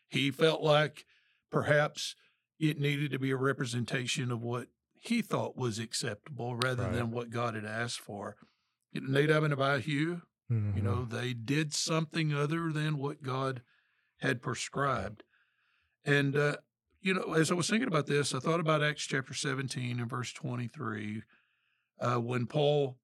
he 0.09 0.31
felt 0.31 0.63
like 0.63 1.05
perhaps 1.51 2.15
it 2.59 2.81
needed 2.81 3.11
to 3.11 3.19
be 3.19 3.31
a 3.31 3.37
representation 3.37 4.31
of 4.31 4.43
what 4.43 4.69
he 4.95 5.21
thought 5.21 5.57
was 5.57 5.79
acceptable 5.79 6.55
rather 6.57 6.85
right. 6.85 6.93
than 6.93 7.11
what 7.11 7.31
God 7.31 7.55
had 7.55 7.65
asked 7.65 8.01
for. 8.01 8.37
Nadab 8.95 9.43
and 9.43 9.53
Abihu, 9.53 10.21
mm-hmm. 10.51 10.77
you 10.77 10.83
know, 10.83 11.05
they 11.05 11.33
did 11.33 11.75
something 11.75 12.33
other 12.33 12.71
than 12.71 12.99
what 12.99 13.23
God 13.23 13.63
had 14.21 14.41
prescribed. 14.41 15.25
And, 16.05 16.37
uh, 16.37 16.57
you 17.01 17.15
know, 17.15 17.35
as 17.35 17.51
I 17.51 17.55
was 17.55 17.69
thinking 17.69 17.89
about 17.89 18.07
this, 18.07 18.35
I 18.35 18.39
thought 18.39 18.61
about 18.61 18.83
Acts 18.83 19.07
chapter 19.07 19.35
17 19.35 19.99
and 19.99 20.09
verse 20.09 20.33
23, 20.33 21.23
uh, 22.01 22.17
when 22.17 22.47
Paul 22.47 22.97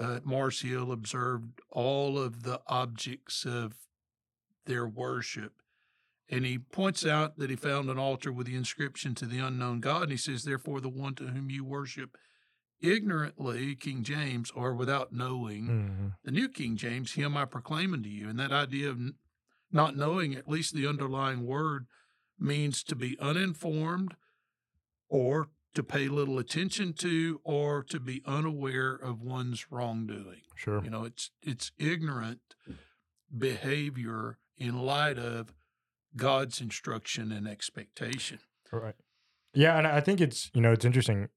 uh, 0.00 0.20
Mars 0.24 0.62
Hill 0.62 0.90
observed 0.90 1.60
all 1.70 2.18
of 2.18 2.42
the 2.42 2.60
objects 2.66 3.44
of 3.44 3.74
their 4.66 4.86
worship. 4.86 5.52
And 6.28 6.44
he 6.44 6.58
points 6.58 7.04
out 7.04 7.38
that 7.38 7.50
he 7.50 7.56
found 7.56 7.90
an 7.90 7.98
altar 7.98 8.32
with 8.32 8.46
the 8.46 8.54
inscription 8.54 9.14
to 9.16 9.26
the 9.26 9.38
unknown 9.38 9.80
God. 9.80 10.04
And 10.04 10.12
he 10.12 10.16
says, 10.16 10.44
Therefore, 10.44 10.80
the 10.80 10.88
one 10.88 11.14
to 11.16 11.24
whom 11.26 11.50
you 11.50 11.64
worship 11.64 12.16
ignorantly, 12.80 13.74
King 13.74 14.02
James, 14.04 14.50
or 14.52 14.72
without 14.74 15.12
knowing, 15.12 15.64
mm-hmm. 15.64 16.06
the 16.24 16.30
New 16.30 16.48
King 16.48 16.76
James, 16.76 17.12
him 17.12 17.36
I 17.36 17.44
proclaim 17.44 17.92
unto 17.92 18.08
you. 18.08 18.28
And 18.28 18.38
that 18.38 18.52
idea 18.52 18.90
of 18.90 19.00
not 19.72 19.96
knowing, 19.96 20.34
at 20.34 20.48
least 20.48 20.72
the 20.72 20.86
underlying 20.86 21.44
word, 21.44 21.86
means 22.38 22.82
to 22.84 22.96
be 22.96 23.18
uninformed 23.20 24.14
or 25.08 25.48
to 25.74 25.82
pay 25.82 26.08
little 26.08 26.38
attention 26.38 26.92
to 26.94 27.40
or 27.44 27.82
to 27.84 28.00
be 28.00 28.22
unaware 28.26 28.94
of 28.94 29.22
one's 29.22 29.70
wrongdoing. 29.70 30.42
Sure. 30.56 30.82
You 30.82 30.90
know, 30.90 31.04
it's 31.04 31.30
it's 31.42 31.72
ignorant 31.78 32.40
behavior 33.36 34.38
in 34.58 34.78
light 34.78 35.18
of 35.18 35.54
God's 36.16 36.60
instruction 36.60 37.32
and 37.32 37.48
expectation. 37.48 38.40
Right. 38.72 38.94
Yeah, 39.54 39.76
and 39.78 39.86
I 39.86 40.00
think 40.00 40.20
it's, 40.20 40.50
you 40.54 40.60
know, 40.60 40.72
it's 40.72 40.84
interesting 40.84 41.28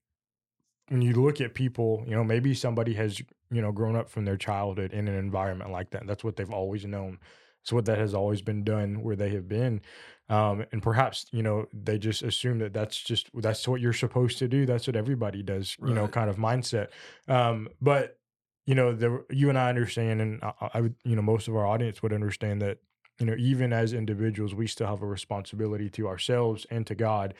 when 0.88 1.02
you 1.02 1.14
look 1.14 1.40
at 1.40 1.54
people, 1.54 2.04
you 2.06 2.14
know, 2.14 2.22
maybe 2.22 2.54
somebody 2.54 2.94
has, 2.94 3.20
you 3.50 3.62
know, 3.62 3.72
grown 3.72 3.96
up 3.96 4.10
from 4.10 4.24
their 4.24 4.36
childhood 4.36 4.92
in 4.92 5.08
an 5.08 5.14
environment 5.14 5.70
like 5.70 5.90
that. 5.90 6.06
That's 6.06 6.22
what 6.22 6.36
they've 6.36 6.50
always 6.50 6.84
known. 6.84 7.18
It's 7.64 7.72
what 7.72 7.86
that 7.86 7.98
has 7.98 8.14
always 8.14 8.42
been 8.42 8.62
done 8.62 9.02
where 9.02 9.16
they 9.16 9.30
have 9.30 9.48
been 9.48 9.80
um, 10.28 10.64
and 10.72 10.82
perhaps 10.82 11.26
you 11.32 11.42
know 11.42 11.66
they 11.72 11.98
just 11.98 12.22
assume 12.22 12.58
that 12.58 12.72
that's 12.72 12.98
just 13.00 13.28
that's 13.34 13.66
what 13.68 13.80
you're 13.80 13.92
supposed 13.92 14.38
to 14.38 14.48
do 14.48 14.66
that's 14.66 14.86
what 14.86 14.96
everybody 14.96 15.42
does 15.42 15.76
right. 15.78 15.88
you 15.88 15.94
know 15.94 16.08
kind 16.08 16.30
of 16.30 16.36
mindset 16.36 16.88
um, 17.28 17.68
but 17.80 18.18
you 18.66 18.74
know 18.74 18.94
the, 18.94 19.24
you 19.30 19.50
and 19.50 19.58
i 19.58 19.68
understand 19.68 20.22
and 20.22 20.42
I, 20.42 20.70
I 20.74 20.80
would 20.80 20.94
you 21.04 21.16
know 21.16 21.22
most 21.22 21.48
of 21.48 21.56
our 21.56 21.66
audience 21.66 22.02
would 22.02 22.12
understand 22.12 22.62
that 22.62 22.78
you 23.18 23.26
know 23.26 23.34
even 23.38 23.72
as 23.72 23.92
individuals 23.92 24.54
we 24.54 24.66
still 24.66 24.86
have 24.86 25.02
a 25.02 25.06
responsibility 25.06 25.90
to 25.90 26.08
ourselves 26.08 26.66
and 26.70 26.86
to 26.86 26.94
god 26.94 27.34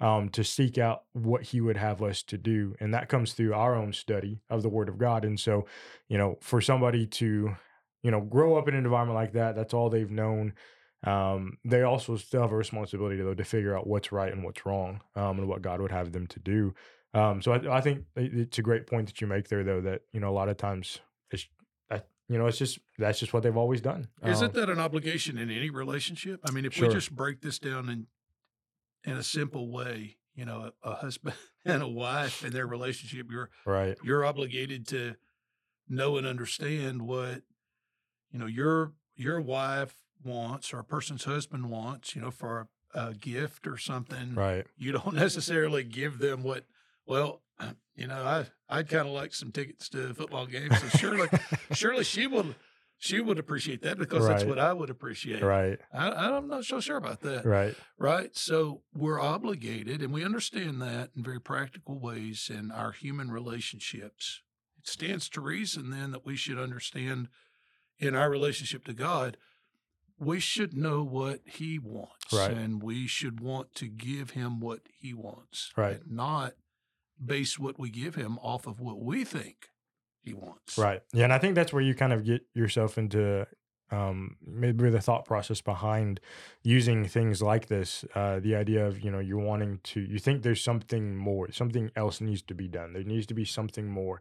um, 0.00 0.30
to 0.30 0.42
seek 0.42 0.78
out 0.78 1.02
what 1.12 1.42
he 1.42 1.60
would 1.60 1.76
have 1.76 2.02
us 2.02 2.22
to 2.22 2.38
do 2.38 2.74
and 2.80 2.94
that 2.94 3.10
comes 3.10 3.34
through 3.34 3.52
our 3.52 3.74
own 3.74 3.92
study 3.92 4.40
of 4.48 4.62
the 4.62 4.70
word 4.70 4.88
of 4.88 4.96
god 4.96 5.24
and 5.26 5.38
so 5.38 5.66
you 6.08 6.16
know 6.16 6.38
for 6.40 6.62
somebody 6.62 7.06
to 7.06 7.54
you 8.02 8.10
know 8.10 8.20
grow 8.20 8.56
up 8.56 8.68
in 8.68 8.74
an 8.74 8.84
environment 8.84 9.14
like 9.14 9.32
that 9.32 9.54
that's 9.54 9.74
all 9.74 9.90
they've 9.90 10.10
known 10.10 10.52
um, 11.04 11.56
they 11.64 11.82
also 11.82 12.16
still 12.16 12.42
have 12.42 12.52
a 12.52 12.56
responsibility 12.56 13.16
though 13.16 13.34
to 13.34 13.44
figure 13.44 13.76
out 13.76 13.86
what's 13.86 14.12
right 14.12 14.32
and 14.32 14.44
what's 14.44 14.66
wrong 14.66 15.00
um, 15.16 15.38
and 15.38 15.48
what 15.48 15.62
God 15.62 15.80
would 15.80 15.92
have 15.92 16.12
them 16.12 16.26
to 16.26 16.40
do. 16.40 16.74
Um, 17.14 17.40
so 17.40 17.52
I, 17.52 17.78
I, 17.78 17.80
think 17.80 18.04
it's 18.16 18.58
a 18.58 18.62
great 18.62 18.86
point 18.86 19.06
that 19.08 19.20
you 19.20 19.26
make 19.26 19.48
there 19.48 19.64
though 19.64 19.80
that 19.80 20.02
you 20.12 20.20
know 20.20 20.28
a 20.28 20.36
lot 20.36 20.48
of 20.48 20.58
times 20.58 21.00
it's 21.32 21.48
that 21.88 22.06
you 22.28 22.38
know 22.38 22.46
it's 22.46 22.58
just 22.58 22.78
that's 22.98 23.18
just 23.18 23.32
what 23.32 23.42
they've 23.42 23.56
always 23.56 23.80
done. 23.80 24.08
Isn't 24.24 24.48
um 24.48 24.52
that 24.60 24.70
an 24.70 24.78
obligation 24.78 25.36
in 25.36 25.50
any 25.50 25.70
relationship? 25.70 26.40
I 26.46 26.52
mean, 26.52 26.64
if 26.64 26.74
sure. 26.74 26.88
we 26.88 26.94
just 26.94 27.16
break 27.16 27.40
this 27.40 27.58
down 27.58 27.88
in 27.88 28.06
in 29.10 29.16
a 29.16 29.24
simple 29.24 29.72
way, 29.72 30.18
you 30.36 30.44
know, 30.44 30.70
a, 30.84 30.90
a 30.90 30.94
husband 30.96 31.34
and 31.64 31.82
a 31.82 31.88
wife 31.88 32.44
and 32.44 32.52
their 32.52 32.66
relationship, 32.66 33.26
you're 33.30 33.50
right. 33.64 33.96
You're 34.04 34.24
obligated 34.24 34.86
to 34.88 35.16
know 35.88 36.16
and 36.16 36.26
understand 36.26 37.02
what 37.02 37.42
you 38.30 38.38
know 38.38 38.46
your 38.46 38.92
your 39.16 39.40
wife 39.40 39.94
wants 40.24 40.72
or 40.72 40.78
a 40.78 40.84
person's 40.84 41.24
husband 41.24 41.70
wants, 41.70 42.14
you 42.14 42.22
know, 42.22 42.30
for 42.30 42.68
a, 42.94 43.14
gift 43.14 43.66
or 43.66 43.76
something, 43.76 44.34
right? 44.34 44.66
You 44.76 44.92
don't 44.92 45.14
necessarily 45.14 45.84
give 45.84 46.18
them 46.18 46.42
what. 46.42 46.64
Well, 47.06 47.42
you 47.96 48.06
know, 48.06 48.22
I 48.22 48.46
I'd 48.68 48.88
kind 48.88 49.06
of 49.06 49.12
like 49.12 49.34
some 49.34 49.52
tickets 49.52 49.88
to 49.90 50.14
football 50.14 50.46
games. 50.46 50.78
So 50.80 50.88
surely, 50.98 51.28
surely 51.72 52.04
she 52.04 52.26
would 52.26 52.54
she 52.98 53.20
would 53.20 53.38
appreciate 53.38 53.82
that 53.82 53.98
because 53.98 54.26
right. 54.26 54.34
that's 54.34 54.44
what 54.44 54.58
I 54.58 54.72
would 54.72 54.90
appreciate. 54.90 55.42
Right. 55.42 55.78
I, 55.92 56.10
I'm 56.10 56.48
not 56.48 56.64
so 56.64 56.80
sure 56.80 56.98
about 56.98 57.20
that. 57.22 57.46
Right. 57.46 57.74
Right. 57.98 58.36
So 58.36 58.82
we're 58.94 59.20
obligated, 59.20 60.02
and 60.02 60.12
we 60.12 60.24
understand 60.24 60.82
that 60.82 61.10
in 61.16 61.22
very 61.22 61.40
practical 61.40 61.98
ways 61.98 62.50
in 62.52 62.70
our 62.70 62.92
human 62.92 63.30
relationships. 63.30 64.42
It 64.78 64.88
stands 64.88 65.28
to 65.30 65.40
reason 65.40 65.90
then 65.90 66.10
that 66.10 66.26
we 66.26 66.36
should 66.36 66.58
understand 66.58 67.28
in 68.00 68.16
our 68.16 68.28
relationship 68.28 68.84
to 68.84 68.92
God 68.92 69.36
we 70.18 70.38
should 70.38 70.76
know 70.76 71.02
what 71.02 71.40
he 71.46 71.78
wants 71.78 72.32
right. 72.32 72.50
and 72.50 72.82
we 72.82 73.06
should 73.06 73.40
want 73.40 73.74
to 73.74 73.88
give 73.88 74.30
him 74.30 74.60
what 74.60 74.80
he 74.98 75.14
wants 75.14 75.72
right. 75.76 76.00
not 76.06 76.52
base 77.24 77.58
what 77.58 77.78
we 77.78 77.88
give 77.90 78.14
him 78.14 78.38
off 78.42 78.66
of 78.66 78.80
what 78.80 79.00
we 79.00 79.24
think 79.24 79.70
he 80.22 80.34
wants. 80.34 80.76
Right. 80.76 81.02
Yeah 81.12 81.24
and 81.24 81.32
i 81.32 81.38
think 81.38 81.54
that's 81.54 81.72
where 81.72 81.82
you 81.82 81.94
kind 81.94 82.12
of 82.12 82.24
get 82.24 82.42
yourself 82.54 82.98
into 82.98 83.46
um, 83.92 84.36
maybe 84.46 84.88
the 84.90 85.00
thought 85.00 85.24
process 85.24 85.60
behind 85.60 86.20
using 86.62 87.06
things 87.06 87.42
like 87.42 87.66
this 87.66 88.04
uh, 88.14 88.38
the 88.40 88.54
idea 88.54 88.86
of 88.86 89.00
you 89.00 89.10
know 89.10 89.18
you're 89.18 89.38
wanting 89.38 89.80
to 89.84 90.00
you 90.00 90.18
think 90.18 90.42
there's 90.42 90.62
something 90.62 91.16
more 91.16 91.50
something 91.50 91.90
else 91.96 92.20
needs 92.20 92.42
to 92.42 92.54
be 92.54 92.68
done. 92.68 92.92
There 92.92 93.02
needs 93.02 93.26
to 93.26 93.34
be 93.34 93.44
something 93.44 93.88
more 93.88 94.20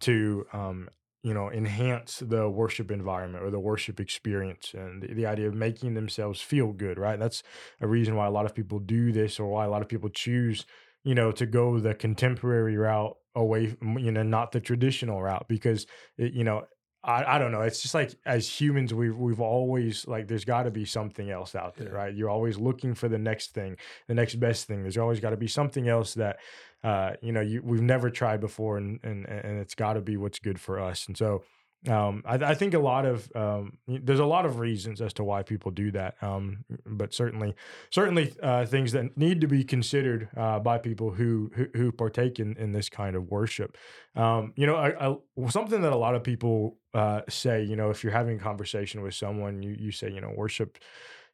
to 0.00 0.46
um, 0.52 0.88
you 1.22 1.34
know 1.34 1.50
enhance 1.50 2.22
the 2.26 2.48
worship 2.48 2.90
environment 2.90 3.44
or 3.44 3.50
the 3.50 3.60
worship 3.60 4.00
experience 4.00 4.72
and 4.74 5.02
the, 5.02 5.14
the, 5.14 5.26
idea 5.26 5.46
of 5.46 5.54
making 5.54 5.94
themselves 5.94 6.40
feel 6.40 6.72
good 6.72 6.98
right 6.98 7.18
that's 7.18 7.42
a 7.80 7.86
reason 7.86 8.16
why 8.16 8.26
a 8.26 8.30
lot 8.30 8.46
of 8.46 8.54
people 8.54 8.78
do 8.78 9.12
this 9.12 9.38
or 9.38 9.50
why 9.50 9.64
a 9.64 9.70
lot 9.70 9.82
of 9.82 9.88
people 9.88 10.08
choose 10.08 10.64
you 11.04 11.14
know 11.14 11.30
to 11.30 11.46
go 11.46 11.78
the 11.78 11.94
contemporary 11.94 12.76
route 12.76 13.16
away 13.34 13.66
from, 13.66 13.98
you 13.98 14.10
know 14.10 14.22
not 14.22 14.52
the 14.52 14.60
traditional 14.60 15.22
route 15.22 15.46
because 15.48 15.86
it, 16.16 16.32
you 16.32 16.44
know 16.44 16.62
I, 17.02 17.36
I 17.36 17.38
don't 17.38 17.50
know. 17.50 17.62
It's 17.62 17.80
just 17.80 17.94
like 17.94 18.14
as 18.26 18.46
humans, 18.46 18.92
we've 18.92 19.16
we've 19.16 19.40
always 19.40 20.06
like 20.06 20.28
there's 20.28 20.44
got 20.44 20.64
to 20.64 20.70
be 20.70 20.84
something 20.84 21.30
else 21.30 21.54
out 21.54 21.76
there, 21.76 21.88
yeah. 21.88 21.94
right? 21.94 22.14
You're 22.14 22.28
always 22.28 22.58
looking 22.58 22.94
for 22.94 23.08
the 23.08 23.18
next 23.18 23.54
thing, 23.54 23.76
the 24.06 24.14
next 24.14 24.34
best 24.34 24.66
thing. 24.66 24.82
There's 24.82 24.98
always 24.98 25.18
got 25.18 25.30
to 25.30 25.36
be 25.36 25.48
something 25.48 25.88
else 25.88 26.14
that 26.14 26.36
uh, 26.82 27.12
you 27.20 27.32
know 27.32 27.40
you 27.40 27.62
we've 27.62 27.82
never 27.82 28.10
tried 28.10 28.40
before, 28.40 28.76
and 28.78 29.00
and 29.02 29.26
and 29.26 29.58
it's 29.58 29.74
got 29.74 29.94
to 29.94 30.00
be 30.00 30.16
what's 30.16 30.38
good 30.38 30.60
for 30.60 30.80
us. 30.80 31.06
And 31.06 31.16
so 31.16 31.42
um, 31.88 32.22
I, 32.26 32.34
I, 32.34 32.54
think 32.54 32.74
a 32.74 32.78
lot 32.78 33.06
of 33.06 33.30
um, 33.34 33.78
there's 33.88 34.18
a 34.18 34.26
lot 34.26 34.44
of 34.44 34.58
reasons 34.58 35.00
as 35.00 35.14
to 35.14 35.24
why 35.24 35.42
people 35.42 35.70
do 35.70 35.90
that, 35.92 36.14
um, 36.20 36.64
but 36.84 37.14
certainly 37.14 37.54
certainly 37.88 38.34
uh, 38.42 38.66
things 38.66 38.92
that 38.92 39.16
need 39.16 39.40
to 39.40 39.46
be 39.46 39.64
considered 39.64 40.28
uh, 40.36 40.58
by 40.58 40.76
people 40.76 41.10
who, 41.10 41.50
who, 41.54 41.66
who 41.74 41.90
partake 41.90 42.38
in, 42.38 42.54
in 42.58 42.72
this 42.72 42.90
kind 42.90 43.16
of 43.16 43.30
worship. 43.30 43.78
Um, 44.14 44.52
you 44.56 44.66
know, 44.66 44.76
I, 44.76 45.08
I, 45.08 45.48
something 45.48 45.80
that 45.80 45.92
a 45.92 45.96
lot 45.96 46.14
of 46.14 46.22
people 46.22 46.76
uh, 46.92 47.22
say. 47.30 47.62
You 47.62 47.76
know, 47.76 47.88
if 47.88 48.04
you're 48.04 48.12
having 48.12 48.36
a 48.36 48.42
conversation 48.42 49.00
with 49.00 49.14
someone, 49.14 49.62
you 49.62 49.74
you 49.78 49.90
say, 49.90 50.10
you 50.10 50.20
know, 50.20 50.32
worship 50.36 50.76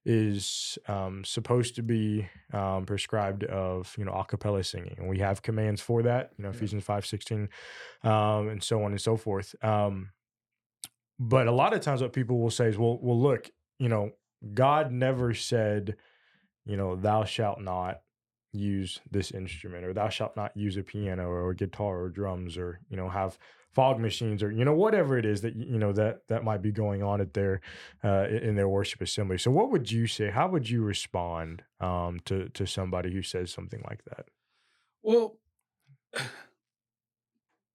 is 0.08 0.78
um, 0.86 1.24
supposed 1.24 1.74
to 1.74 1.82
be 1.82 2.28
um, 2.52 2.86
prescribed 2.86 3.44
of 3.44 3.94
you 3.98 4.04
know 4.04 4.12
a 4.12 4.24
cappella 4.24 4.62
singing 4.62 4.94
and 4.98 5.08
we 5.08 5.18
have 5.18 5.42
commands 5.42 5.80
for 5.80 6.02
that 6.02 6.30
you 6.38 6.44
know 6.44 6.50
yeah. 6.50 6.56
ephesians 6.56 6.84
5 6.84 7.04
16 7.04 7.48
um, 8.04 8.48
and 8.48 8.62
so 8.62 8.82
on 8.84 8.92
and 8.92 9.00
so 9.00 9.16
forth 9.16 9.54
um, 9.62 10.10
but 11.18 11.46
a 11.46 11.52
lot 11.52 11.72
of 11.72 11.80
times, 11.80 12.02
what 12.02 12.12
people 12.12 12.38
will 12.38 12.50
say 12.50 12.66
is, 12.66 12.78
"Well, 12.78 12.98
well, 13.00 13.18
look, 13.18 13.50
you 13.78 13.88
know, 13.88 14.12
God 14.54 14.92
never 14.92 15.34
said, 15.34 15.96
you 16.66 16.76
know, 16.76 16.96
thou 16.96 17.24
shalt 17.24 17.60
not 17.60 18.02
use 18.52 19.00
this 19.10 19.30
instrument, 19.30 19.84
or 19.84 19.92
thou 19.92 20.08
shalt 20.08 20.36
not 20.36 20.56
use 20.56 20.76
a 20.76 20.82
piano, 20.82 21.28
or 21.28 21.50
a 21.50 21.56
guitar, 21.56 22.00
or 22.00 22.08
drums, 22.10 22.58
or 22.58 22.80
you 22.90 22.96
know, 22.96 23.08
have 23.08 23.38
fog 23.76 24.00
machines, 24.00 24.42
or 24.42 24.50
you 24.50 24.64
know, 24.64 24.72
whatever 24.72 25.18
it 25.18 25.26
is 25.26 25.42
that 25.42 25.54
you 25.54 25.78
know 25.78 25.92
that 25.92 26.26
that 26.28 26.42
might 26.42 26.62
be 26.62 26.72
going 26.72 27.02
on 27.02 27.20
at 27.20 27.34
their 27.34 27.60
uh, 28.02 28.26
in 28.28 28.56
their 28.56 28.68
worship 28.68 29.02
assembly." 29.02 29.36
So, 29.36 29.50
what 29.50 29.70
would 29.70 29.92
you 29.92 30.06
say? 30.06 30.30
How 30.30 30.48
would 30.48 30.70
you 30.70 30.82
respond 30.82 31.62
um, 31.78 32.18
to 32.24 32.48
to 32.48 32.66
somebody 32.66 33.12
who 33.12 33.22
says 33.22 33.52
something 33.52 33.84
like 33.88 34.02
that? 34.06 34.26
Well. 35.02 35.36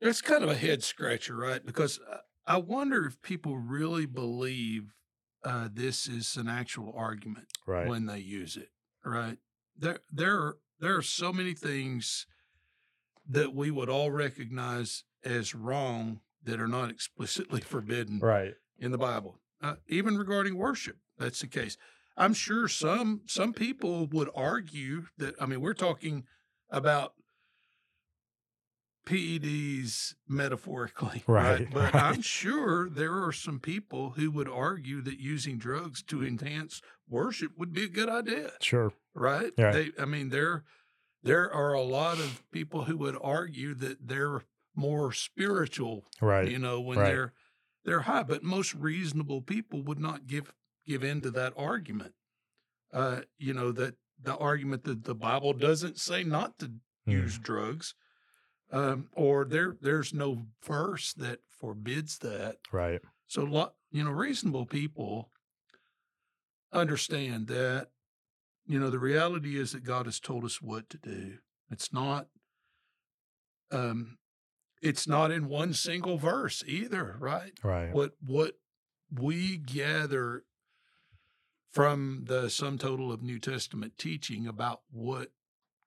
That's 0.01 0.20
kind 0.20 0.43
of 0.43 0.50
a 0.50 0.55
head 0.55 0.81
scratcher, 0.81 1.36
right? 1.36 1.63
Because 1.63 2.00
uh, 2.12 2.17
I 2.48 2.58
wonder 2.58 3.05
if 3.05 3.22
people 3.22 3.60
really 3.60 4.08
believe 4.08 4.96
uh, 5.43 5.70
this 5.72 6.08
is 6.08 6.38
an 6.38 6.48
actual 6.48 6.91
argument 6.98 7.46
right. 7.67 7.88
when 7.88 8.08
they 8.08 8.17
use 8.17 8.58
it. 8.58 8.70
Right? 9.05 9.38
There, 9.77 10.00
there, 10.12 10.36
are, 10.38 10.58
there 10.79 10.96
are 10.96 11.03
so 11.03 11.31
many 11.31 11.53
things 11.53 12.25
that 13.29 13.53
we 13.53 13.70
would 13.70 13.89
all 13.89 14.10
recognize 14.10 15.03
as 15.23 15.53
wrong 15.55 16.19
that 16.43 16.59
are 16.59 16.67
not 16.67 16.89
explicitly 16.89 17.61
forbidden 17.73 18.19
right. 18.19 18.53
in 18.79 18.91
the 18.91 18.97
Bible. 18.97 19.39
Uh, 19.61 19.75
even 19.87 20.17
regarding 20.17 20.57
worship, 20.57 20.97
that's 21.17 21.39
the 21.41 21.47
case. 21.47 21.77
I'm 22.17 22.33
sure 22.33 22.67
some 22.67 23.21
some 23.27 23.53
people 23.53 24.07
would 24.07 24.29
argue 24.35 25.05
that. 25.17 25.35
I 25.39 25.45
mean, 25.45 25.61
we're 25.61 25.73
talking 25.73 26.25
about 26.69 27.13
PEDs 29.05 30.13
metaphorically, 30.27 31.23
right? 31.27 31.59
Right, 31.61 31.67
But 31.71 31.93
right. 31.93 32.03
I'm 32.03 32.21
sure 32.21 32.89
there 32.89 33.23
are 33.23 33.31
some 33.31 33.59
people 33.59 34.11
who 34.11 34.29
would 34.31 34.47
argue 34.49 35.01
that 35.01 35.19
using 35.19 35.57
drugs 35.57 36.03
to 36.03 36.23
enhance 36.23 36.81
worship 37.09 37.51
would 37.57 37.73
be 37.73 37.85
a 37.85 37.89
good 37.89 38.09
idea, 38.09 38.51
Sure. 38.61 38.93
right? 39.15 39.51
Yeah. 39.57 39.71
They, 39.71 39.91
I 39.99 40.05
mean, 40.05 40.29
there 40.29 40.63
there 41.23 41.51
are 41.51 41.73
a 41.73 41.81
lot 41.81 42.19
of 42.19 42.43
people 42.51 42.85
who 42.85 42.97
would 42.97 43.17
argue 43.21 43.73
that 43.75 44.07
they're 44.07 44.41
more 44.75 45.11
spiritual, 45.11 46.05
Right. 46.21 46.49
you 46.49 46.59
know, 46.59 46.79
when 46.81 46.97
right. 46.99 47.05
they're 47.09 47.33
they're 47.83 48.01
high. 48.01 48.23
But 48.23 48.43
most 48.43 48.73
reasonable 48.75 49.41
people 49.41 49.81
would 49.83 49.99
not 49.99 50.27
give 50.27 50.53
give 50.85 51.03
in 51.03 51.21
to 51.21 51.31
that 51.31 51.53
argument. 51.57 52.13
Uh, 52.93 53.21
you 53.37 53.53
know 53.53 53.71
that 53.71 53.95
the 54.21 54.35
argument 54.37 54.83
that 54.83 55.03
the 55.03 55.15
Bible 55.15 55.53
doesn't 55.53 55.97
say 55.99 56.23
not 56.23 56.57
to 56.59 56.67
Mm. 57.07 57.13
use 57.13 57.39
drugs, 57.39 57.95
um, 58.71 59.09
or 59.15 59.43
there 59.45 59.75
there's 59.81 60.13
no 60.13 60.45
verse 60.63 61.13
that 61.13 61.39
forbids 61.49 62.19
that. 62.19 62.57
Right. 62.71 63.01
So, 63.25 63.43
lo- 63.43 63.73
you 63.89 64.03
know, 64.03 64.11
reasonable 64.11 64.65
people 64.67 65.31
understand 66.71 67.47
that. 67.47 67.89
You 68.67 68.79
know, 68.79 68.89
the 68.91 68.99
reality 68.99 69.57
is 69.57 69.71
that 69.71 69.83
God 69.83 70.05
has 70.05 70.19
told 70.19 70.45
us 70.45 70.61
what 70.61 70.89
to 70.91 70.97
do. 70.97 71.39
It's 71.71 71.91
not. 71.91 72.27
Um, 73.71 74.17
it's 74.81 75.07
not 75.07 75.31
in 75.31 75.47
one 75.47 75.73
single 75.73 76.17
verse 76.17 76.63
either, 76.65 77.15
right? 77.19 77.53
Right. 77.63 77.93
What 77.93 78.13
what 78.25 78.55
we 79.13 79.57
gather 79.57 80.43
from 81.71 82.25
the 82.27 82.50
sum 82.50 82.77
total 82.77 83.11
of 83.11 83.21
New 83.21 83.39
Testament 83.39 83.97
teaching 83.97 84.45
about 84.47 84.81
what 84.91 85.31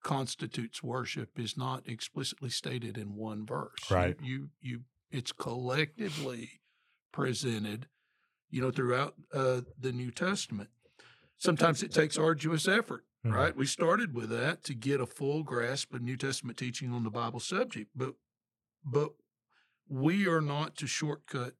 constitutes 0.02 0.82
worship 0.82 1.38
is 1.38 1.56
not 1.56 1.82
explicitly 1.88 2.50
stated 2.50 2.96
in 2.98 3.14
one 3.14 3.46
verse. 3.46 3.90
Right. 3.90 4.16
You 4.22 4.50
you, 4.60 4.82
it's 5.10 5.32
collectively 5.32 6.60
presented, 7.12 7.86
you 8.50 8.60
know, 8.60 8.70
throughout 8.70 9.14
uh, 9.32 9.62
the 9.78 9.92
New 9.92 10.10
Testament. 10.10 10.70
Sometimes 11.38 11.82
it 11.82 11.92
takes 11.92 12.16
arduous 12.16 12.66
effort, 12.68 13.04
Mhm. 13.24 13.32
right? 13.32 13.56
We 13.56 13.66
started 13.66 14.14
with 14.14 14.30
that 14.30 14.62
to 14.64 14.74
get 14.74 15.00
a 15.00 15.06
full 15.06 15.42
grasp 15.42 15.92
of 15.94 16.02
New 16.02 16.16
Testament 16.16 16.58
teaching 16.58 16.92
on 16.92 17.02
the 17.04 17.10
Bible 17.10 17.40
subject, 17.40 17.90
but 17.94 18.14
but 18.84 19.12
we 19.88 20.26
are 20.26 20.40
not 20.40 20.76
to 20.76 20.86
shortcut 20.86 21.54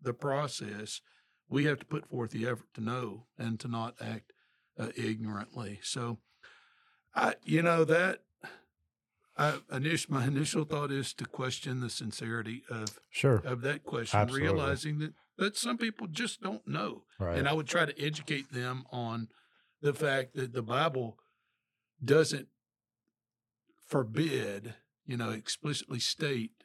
the 0.00 0.12
process. 0.14 1.00
We 1.48 1.64
have 1.64 1.78
to 1.80 1.84
put 1.86 2.08
forth 2.08 2.30
the 2.30 2.46
effort 2.46 2.72
to 2.74 2.80
know 2.80 3.26
and 3.38 3.58
to 3.60 3.68
not 3.68 3.94
act 4.00 4.32
uh, 4.78 4.88
ignorantly. 4.96 5.80
So, 5.82 6.18
I, 7.14 7.34
you 7.44 7.62
know, 7.62 7.84
that 7.84 8.22
I, 9.36 9.58
initial, 9.70 10.14
my 10.14 10.26
initial 10.26 10.64
thought 10.64 10.90
is 10.90 11.12
to 11.14 11.24
question 11.24 11.80
the 11.80 11.90
sincerity 11.90 12.62
of 12.70 12.98
Sure. 13.10 13.42
of 13.44 13.60
that 13.62 13.84
question, 13.84 14.18
Absolutely. 14.20 14.48
realizing 14.48 14.98
that 14.98 15.12
that 15.38 15.56
some 15.56 15.78
people 15.78 16.06
just 16.06 16.42
don't 16.42 16.66
know, 16.68 17.04
Right. 17.18 17.38
and 17.38 17.48
I 17.48 17.52
would 17.54 17.66
try 17.66 17.86
to 17.86 18.00
educate 18.00 18.52
them 18.52 18.84
on 18.92 19.28
the 19.80 19.94
fact 19.94 20.34
that 20.34 20.52
the 20.52 20.62
Bible 20.62 21.18
doesn't 22.04 22.48
forbid, 23.86 24.74
you 25.06 25.16
know, 25.16 25.30
explicitly 25.30 25.98
state 25.98 26.64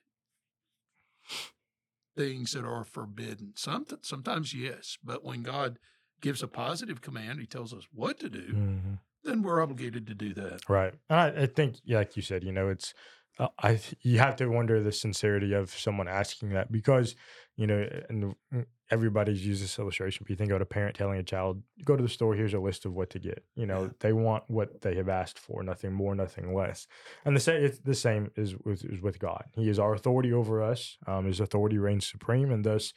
things 2.15 2.51
that 2.53 2.65
are 2.65 2.83
forbidden. 2.83 3.53
Some, 3.55 3.85
sometimes 4.01 4.53
yes, 4.53 4.97
but 5.03 5.23
when 5.23 5.43
God 5.43 5.77
gives 6.21 6.41
a 6.41 6.47
positive 6.47 7.01
command, 7.01 7.39
He 7.39 7.45
tells 7.45 7.73
us 7.73 7.87
what 7.91 8.19
to 8.19 8.29
do, 8.29 8.53
Mhm. 8.53 8.99
then 9.23 9.43
we're 9.43 9.61
obligated 9.61 10.07
to 10.07 10.15
do 10.15 10.33
that. 10.33 10.67
Right. 10.67 10.93
And 11.09 11.19
I, 11.19 11.43
I 11.43 11.45
think, 11.45 11.77
like 11.87 12.15
you 12.15 12.23
said, 12.23 12.43
you 12.43 12.51
know, 12.51 12.69
it's, 12.69 12.93
uh, 13.39 13.49
I, 13.59 13.79
you 14.01 14.17
have 14.17 14.35
to 14.37 14.47
wonder 14.47 14.81
the 14.81 14.91
sincerity 14.91 15.53
of 15.53 15.69
someone 15.69 16.07
asking 16.07 16.49
that 16.49 16.71
because, 16.71 17.15
you 17.57 17.67
know, 17.67 17.85
and 18.09 18.35
mm, 18.53 18.65
everybody's 18.89 19.45
used 19.45 19.61
this 19.63 19.77
illustration. 19.79 20.23
But 20.23 20.29
you 20.29 20.35
think 20.37 20.51
about 20.51 20.61
a 20.61 20.65
parent 20.65 20.95
telling 20.95 21.19
a 21.19 21.23
child, 21.23 21.61
go 21.83 21.95
to 21.97 22.03
the 22.03 22.07
store, 22.09 22.35
here's 22.35 22.53
a 22.53 22.59
list 22.59 22.85
of 22.85 22.93
what 22.93 23.09
to 23.09 23.19
get. 23.19 23.43
You 23.55 23.65
know, 23.65 23.83
Yeah. 23.83 23.89
they 23.99 24.13
want 24.13 24.43
what 24.47 24.81
they 24.81 24.95
have 24.95 25.09
asked 25.09 25.39
for, 25.39 25.61
nothing 25.63 25.91
more, 25.91 26.15
nothing 26.15 26.53
less. 26.53 26.87
And 27.25 27.35
the 27.35 27.39
same, 27.41 27.63
it's 27.65 27.79
the 27.79 27.95
same 27.95 28.31
is 28.37 28.55
with, 28.63 28.85
is 28.85 29.01
with 29.01 29.19
God. 29.19 29.43
He 29.55 29.67
is 29.69 29.79
our 29.79 29.93
authority 29.93 30.31
over 30.31 30.61
us. 30.61 30.97
Um, 31.05 31.25
his 31.25 31.39
authority 31.39 31.77
reigns 31.77 32.07
supreme. 32.07 32.51
And 32.51 32.63
thus, 32.63 32.93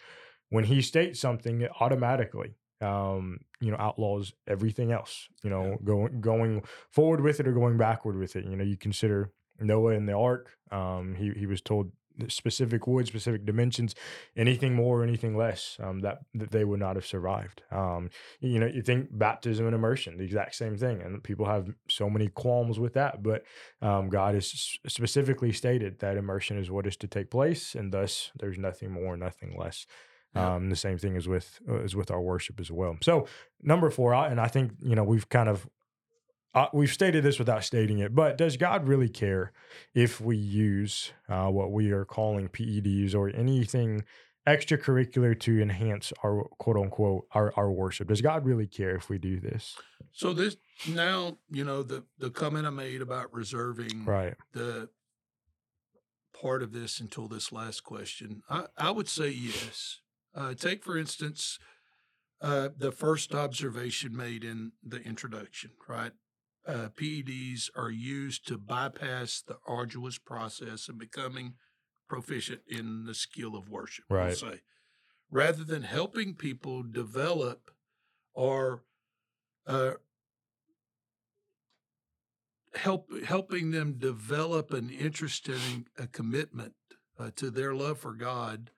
when 0.50 0.64
he 0.64 0.80
states 0.82 1.18
something, 1.18 1.62
it 1.62 1.70
automatically, 1.80 2.54
um, 2.80 3.38
you 3.60 3.70
know, 3.70 3.76
outlaws 3.78 4.32
everything 4.46 4.92
else. 4.92 5.28
You 5.42 5.50
know, 5.50 5.64
Yeah. 5.70 5.76
going 5.82 6.20
going 6.20 6.62
forward 6.90 7.20
with 7.22 7.40
it 7.40 7.48
or 7.48 7.52
going 7.52 7.78
backward 7.78 8.16
with 8.16 8.36
it. 8.36 8.44
You 8.44 8.56
know, 8.56 8.64
you 8.64 8.76
consider 8.76 9.32
Noah 9.58 9.92
in 9.94 10.06
the 10.06 10.12
ark. 10.16 10.56
Um, 10.70 11.14
he 11.14 11.30
he 11.32 11.46
was 11.46 11.60
told 11.60 11.92
specific 12.28 12.86
wood, 12.86 13.06
specific 13.06 13.44
dimensions, 13.44 13.94
anything 14.36 14.74
more, 14.74 15.02
anything 15.02 15.36
less, 15.36 15.76
um, 15.82 16.00
that 16.00 16.18
that 16.34 16.50
they 16.50 16.64
would 16.64 16.80
not 16.80 16.96
have 16.96 17.06
survived. 17.06 17.62
Um, 17.70 18.10
you 18.40 18.58
know, 18.58 18.66
you 18.66 18.82
think 18.82 19.08
baptism 19.10 19.66
and 19.66 19.74
immersion, 19.74 20.16
the 20.16 20.24
exact 20.24 20.54
same 20.54 20.76
thing, 20.76 21.00
and 21.02 21.22
people 21.22 21.46
have 21.46 21.68
so 21.88 22.10
many 22.10 22.28
qualms 22.28 22.78
with 22.78 22.94
that. 22.94 23.22
But 23.22 23.44
um, 23.82 24.08
God 24.08 24.34
has 24.34 24.78
specifically 24.86 25.52
stated 25.52 26.00
that 26.00 26.16
immersion 26.16 26.58
is 26.58 26.70
what 26.70 26.86
is 26.86 26.96
to 26.98 27.06
take 27.06 27.30
place, 27.30 27.74
and 27.74 27.92
thus 27.92 28.30
there's 28.38 28.58
nothing 28.58 28.90
more, 28.90 29.16
nothing 29.16 29.56
less. 29.58 29.86
Yeah. 30.34 30.54
Um, 30.54 30.70
the 30.70 30.76
same 30.76 30.96
thing 30.96 31.16
is 31.16 31.26
with 31.26 31.58
uh, 31.68 31.80
is 31.80 31.96
with 31.96 32.10
our 32.10 32.20
worship 32.20 32.60
as 32.60 32.70
well. 32.70 32.96
So 33.02 33.26
number 33.62 33.90
four, 33.90 34.14
and 34.14 34.40
I 34.40 34.46
think 34.46 34.72
you 34.80 34.94
know 34.94 35.04
we've 35.04 35.28
kind 35.28 35.48
of 35.48 35.68
uh, 36.54 36.66
we've 36.72 36.92
stated 36.92 37.22
this 37.22 37.38
without 37.38 37.62
stating 37.64 37.98
it, 37.98 38.14
but 38.14 38.36
does 38.36 38.56
God 38.56 38.88
really 38.88 39.08
care 39.08 39.52
if 39.94 40.20
we 40.20 40.36
use 40.36 41.12
uh, 41.28 41.46
what 41.48 41.70
we 41.72 41.92
are 41.92 42.04
calling 42.04 42.48
PEDs 42.48 43.14
or 43.14 43.28
anything 43.30 44.04
extracurricular 44.46 45.38
to 45.38 45.60
enhance 45.60 46.12
our 46.24 46.44
quote 46.58 46.76
unquote 46.76 47.26
our, 47.32 47.52
our 47.56 47.70
worship? 47.70 48.08
Does 48.08 48.20
God 48.20 48.44
really 48.44 48.66
care 48.66 48.96
if 48.96 49.08
we 49.08 49.18
do 49.18 49.38
this? 49.38 49.76
So 50.12 50.32
this 50.32 50.56
now, 50.88 51.38
you 51.50 51.64
know, 51.64 51.82
the 51.82 52.04
the 52.18 52.30
comment 52.30 52.66
I 52.66 52.70
made 52.70 53.00
about 53.00 53.32
reserving 53.32 54.04
Right. 54.04 54.34
the 54.52 54.88
part 56.40 56.62
of 56.62 56.72
this 56.72 57.00
until 57.00 57.28
this 57.28 57.52
last 57.52 57.84
question? 57.84 58.42
I, 58.48 58.64
I 58.76 58.90
would 58.90 59.08
say 59.08 59.28
yes. 59.28 60.00
Uh, 60.34 60.54
take, 60.54 60.82
for 60.84 60.96
instance, 60.96 61.58
uh, 62.40 62.70
the 62.76 62.90
first 62.92 63.34
observation 63.34 64.16
made 64.16 64.42
in 64.42 64.72
the 64.82 65.00
introduction, 65.02 65.72
right? 65.88 66.12
Uh, 66.66 66.88
PEDs 66.94 67.70
are 67.74 67.90
used 67.90 68.46
to 68.46 68.58
bypass 68.58 69.42
the 69.46 69.56
arduous 69.66 70.18
process 70.18 70.88
of 70.88 70.98
becoming 70.98 71.54
proficient 72.08 72.60
in 72.68 73.04
the 73.04 73.14
skill 73.14 73.56
of 73.56 73.68
worship. 73.68 74.04
Right. 74.10 74.36
say. 74.36 74.60
Rather 75.30 75.64
than 75.64 75.82
helping 75.82 76.34
people 76.34 76.82
develop 76.82 77.70
or 78.34 78.82
uh, 79.66 79.92
help 82.74 83.08
helping 83.24 83.70
them 83.70 83.94
develop 83.98 84.72
an 84.72 84.90
interest 84.90 85.48
and 85.48 85.86
a 85.98 86.06
commitment 86.06 86.74
uh, 87.18 87.30
to 87.36 87.50
their 87.50 87.74
love 87.74 87.98
for 87.98 88.14
God 88.14 88.70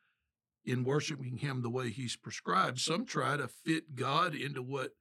in 0.64 0.84
worshiping 0.84 1.38
Him 1.38 1.62
the 1.62 1.70
way 1.70 1.90
He's 1.90 2.16
prescribed. 2.16 2.78
Some 2.78 3.04
try 3.04 3.36
to 3.36 3.48
fit 3.48 3.94
God 3.94 4.34
into 4.34 4.62
what 4.62 4.92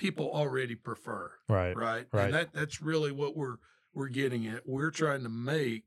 people 0.00 0.30
already 0.32 0.74
prefer, 0.74 1.30
Right. 1.46 1.76
right? 1.76 2.06
right. 2.10 2.24
And 2.24 2.34
that 2.34 2.52
that's 2.54 2.80
really 2.80 3.12
what 3.12 3.36
we're 3.36 3.56
we're 3.92 4.08
getting 4.08 4.46
at. 4.46 4.66
We're 4.66 4.90
trying 4.90 5.22
to 5.24 5.28
make 5.28 5.84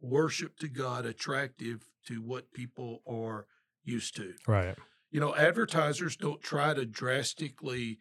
worship 0.00 0.58
to 0.60 0.68
God 0.68 1.04
attractive 1.04 1.84
to 2.06 2.22
what 2.22 2.52
people 2.52 3.02
are 3.06 3.46
used 3.84 4.16
to 4.16 4.34
Right. 4.48 4.76
you 5.10 5.20
know, 5.20 5.34
advertisers 5.36 6.16
don't 6.16 6.40
try 6.40 6.72
to 6.72 6.86
drastically 6.86 7.98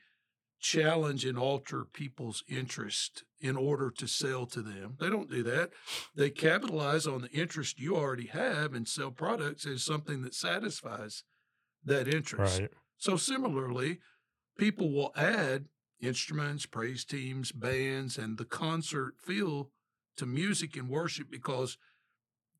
challenge 0.59 1.25
and 1.25 1.37
alter 1.37 1.83
people's 1.83 2.43
interest 2.47 3.23
in 3.39 3.57
order 3.57 3.89
to 3.91 4.07
sell 4.07 4.45
to 4.45 4.61
them. 4.61 4.95
They 4.99 5.09
don't 5.09 5.29
do 5.29 5.43
that. 5.43 5.71
They 6.15 6.29
capitalize 6.29 7.05
on 7.07 7.21
the 7.23 7.31
interest 7.31 7.79
you 7.79 7.95
already 7.97 8.27
have 8.27 8.73
and 8.73 8.87
sell 8.87 9.11
products 9.11 9.65
as 9.65 9.83
something 9.83 10.21
that 10.21 10.35
satisfies 10.35 11.23
that 11.83 12.07
interest. 12.07 12.59
Right. 12.61 12.71
So 12.97 13.17
similarly, 13.17 13.99
people 14.61 14.91
will 14.91 15.11
add 15.15 15.65
instruments, 15.99 16.67
praise 16.67 17.03
teams, 17.03 17.51
bands, 17.51 18.15
and 18.15 18.37
the 18.37 18.45
concert 18.45 19.15
feel 19.17 19.71
to 20.15 20.27
music 20.27 20.77
and 20.77 20.87
worship 20.87 21.31
because 21.31 21.79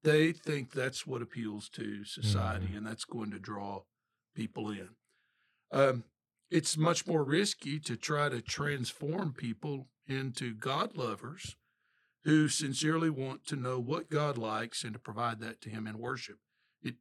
they 0.02 0.32
think 0.32 0.72
that's 0.72 1.06
what 1.06 1.22
appeals 1.22 1.70
to 1.70 2.04
society 2.04 2.70
Mhm. 2.70 2.78
and 2.78 2.88
that's 2.88 3.06
going 3.06 3.30
to 3.30 3.38
draw 3.38 3.84
people 4.34 4.72
in. 4.72 4.96
Um, 5.70 6.06
it's 6.50 6.76
much 6.76 7.06
more 7.06 7.24
risky 7.24 7.80
to 7.82 7.96
try 7.96 8.30
to 8.30 8.42
transform 8.42 9.34
people 9.34 9.88
into 10.08 10.56
God 10.56 10.98
lovers 10.98 11.56
who 12.24 12.50
sincerely 12.50 13.12
want 13.12 13.46
to 13.46 13.56
know 13.56 13.80
what 13.80 14.10
God 14.10 14.40
likes 14.40 14.84
and 14.84 14.94
to 14.94 15.00
provide 15.00 15.40
that 15.42 15.62
to 15.62 15.70
Him 15.70 15.86
in 15.86 16.00
worship. 16.00 16.40
It 16.82 16.96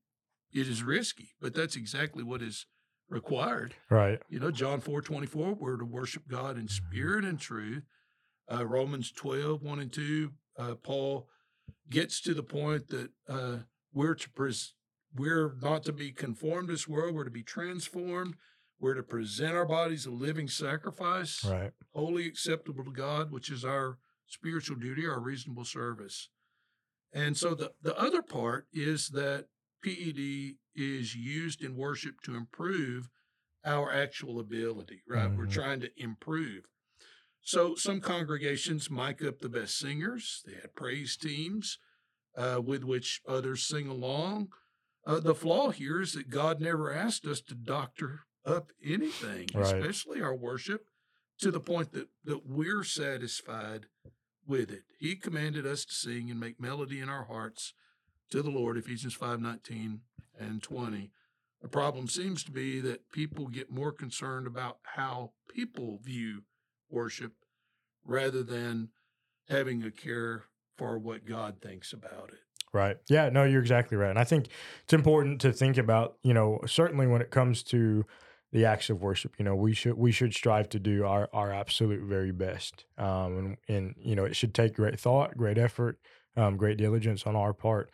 it 0.53 0.69
is 0.69 0.83
risky, 0.83 1.37
but 1.41 1.55
that's 1.55 1.75
exactly 1.75 2.23
what 2.23 2.43
is 2.43 2.67
required. 3.11 3.75
Right. 3.91 4.21
You 4.31 4.41
know, 4.41 4.51
John 4.51 4.81
4 4.81 5.03
24, 5.03 5.55
we're 5.55 5.77
to 5.77 5.85
worship 5.85 6.29
God 6.29 6.57
in 6.57 6.69
spirit 6.69 7.25
and 7.25 7.39
truth. 7.39 7.83
Uh, 8.51 8.67
Romans 8.67 9.13
12, 9.13 9.63
1 9.63 9.79
and 9.79 9.93
2, 9.93 10.33
uh, 10.59 10.75
Paul 10.83 11.29
gets 11.89 12.21
to 12.23 12.35
the 12.35 12.43
point 12.43 12.89
that 12.89 13.11
uh, 13.29 13.57
we're 13.93 14.15
to 14.15 14.31
pres- 14.31 14.75
we're 15.15 15.55
not 15.61 15.85
to 15.85 15.93
be 15.93 16.13
conformed 16.13 16.69
to 16.69 16.75
this 16.75 16.89
world, 16.89 17.15
we're 17.15 17.25
to 17.25 17.31
be 17.31 17.43
transformed. 17.43 18.35
We're 18.81 18.95
to 18.95 19.03
present 19.03 19.55
our 19.55 19.67
bodies 19.67 20.07
a 20.07 20.11
living 20.11 20.49
sacrifice, 20.49 21.45
right. 21.45 21.71
wholly 21.93 22.27
acceptable 22.27 22.83
to 22.83 22.91
God, 22.91 23.31
which 23.31 23.51
is 23.51 23.63
our 23.63 23.99
spiritual 24.27 24.77
duty, 24.77 25.07
our 25.07 25.21
reasonable 25.21 25.67
service. 25.67 26.31
And 27.13 27.37
so 27.37 27.55
the, 27.55 27.73
the 27.83 27.99
other 27.99 28.23
part 28.23 28.69
is 28.73 29.09
that 29.09 29.47
PED 29.83 30.57
is 30.75 31.15
used 31.15 31.63
in 31.63 31.77
worship 31.77 32.21
to 32.25 32.37
improve 32.37 33.09
our 33.65 33.93
actual 33.93 34.41
ability, 34.41 35.03
right? 35.09 35.29
Mm-hmm. 35.29 35.39
We're 35.39 35.47
trying 35.47 35.81
to 35.81 35.91
improve. 35.97 36.65
So 37.43 37.75
some 37.75 38.01
congregations 38.01 38.91
mic 38.91 39.25
up 39.25 39.41
the 39.41 39.49
best 39.49 39.79
singers, 39.79 40.43
they 40.47 40.55
had 40.55 40.75
praise 40.75 41.17
teams 41.17 41.79
uh, 42.37 42.61
with 42.65 42.85
which 42.85 43.21
others 43.27 43.67
sing 43.67 43.89
along. 43.89 44.49
Uh, 45.07 45.21
the 45.21 45.35
flaw 45.35 45.71
here 45.71 46.01
is 46.01 46.13
that 46.13 46.31
God 46.31 46.61
never 46.61 46.93
asked 46.93 47.27
us 47.27 47.41
to 47.43 47.55
doctor 47.55 48.21
up 48.45 48.71
anything, 48.85 49.49
right. 49.55 49.65
especially 49.65 50.21
our 50.21 50.35
worship, 50.35 50.83
to 51.41 51.51
the 51.51 51.61
point 51.61 51.93
that, 51.93 52.09
that 52.25 52.47
we're 52.47 52.85
satisfied 52.85 53.87
with 54.47 54.71
it. 54.71 54.83
He 54.99 55.17
commanded 55.17 55.67
us 55.67 55.85
to 55.87 55.95
sing 55.95 56.31
and 56.31 56.39
make 56.39 56.61
melody 56.61 57.01
in 57.01 57.09
our 57.09 57.25
hearts 57.25 57.73
to 58.31 58.43
the 58.43 58.51
Lord, 58.51 58.77
Ephesians 58.77 59.15
5 59.15 59.41
19 59.41 60.01
and 60.39 60.63
20. 60.63 61.11
The 61.63 61.69
problem 61.69 62.09
seems 62.09 62.43
to 62.45 62.51
be 62.51 62.81
that 62.81 63.11
people 63.13 63.49
get 63.49 63.71
more 63.71 63.93
concerned 63.93 64.47
about 64.47 64.79
how 64.95 65.33
people 65.49 65.99
view 66.03 66.43
worship 66.89 67.33
rather 68.05 68.43
than 68.43 68.89
having 69.49 69.83
a 69.83 69.91
care 69.91 70.45
for 70.77 70.99
what 70.99 71.27
God 71.27 71.61
thinks 71.61 71.93
about 71.93 72.31
it. 72.33 72.39
Right. 72.73 72.97
Yeah, 73.09 73.29
no, 73.29 73.45
you're 73.45 73.61
exactly 73.61 73.97
right. 73.97 74.11
And 74.11 74.19
I 74.19 74.25
think 74.25 74.47
it's 74.85 74.93
important 74.93 75.41
to 75.43 75.53
think 75.53 75.77
about, 75.77 76.17
you 76.23 76.33
know, 76.33 76.61
certainly 76.67 77.07
when 77.07 77.21
it 77.21 77.31
comes 77.31 77.63
to 77.65 78.07
the 78.53 78.65
acts 78.65 78.91
of 78.91 79.03
worship. 79.03 79.35
You 79.39 79.45
know, 79.45 79.55
we 79.55 79.75
should 79.75 79.97
we 79.97 80.13
should 80.13 80.35
strive 80.35 80.69
to 80.71 80.79
do 80.79 81.05
our 81.05 81.29
our 81.33 81.53
absolute 81.53 82.03
very 82.03 82.33
best, 82.33 82.85
um, 82.99 83.39
and, 83.39 83.57
and 83.69 83.95
you 83.99 84.17
know 84.17 84.25
it 84.25 84.37
should 84.37 84.55
take 84.55 84.75
great 84.75 84.99
thought, 84.99 85.37
great 85.37 85.59
effort, 85.59 85.99
um, 86.41 86.57
great 86.57 86.79
diligence 86.79 87.27
on 87.27 87.37
our 87.37 87.53
part 87.53 87.91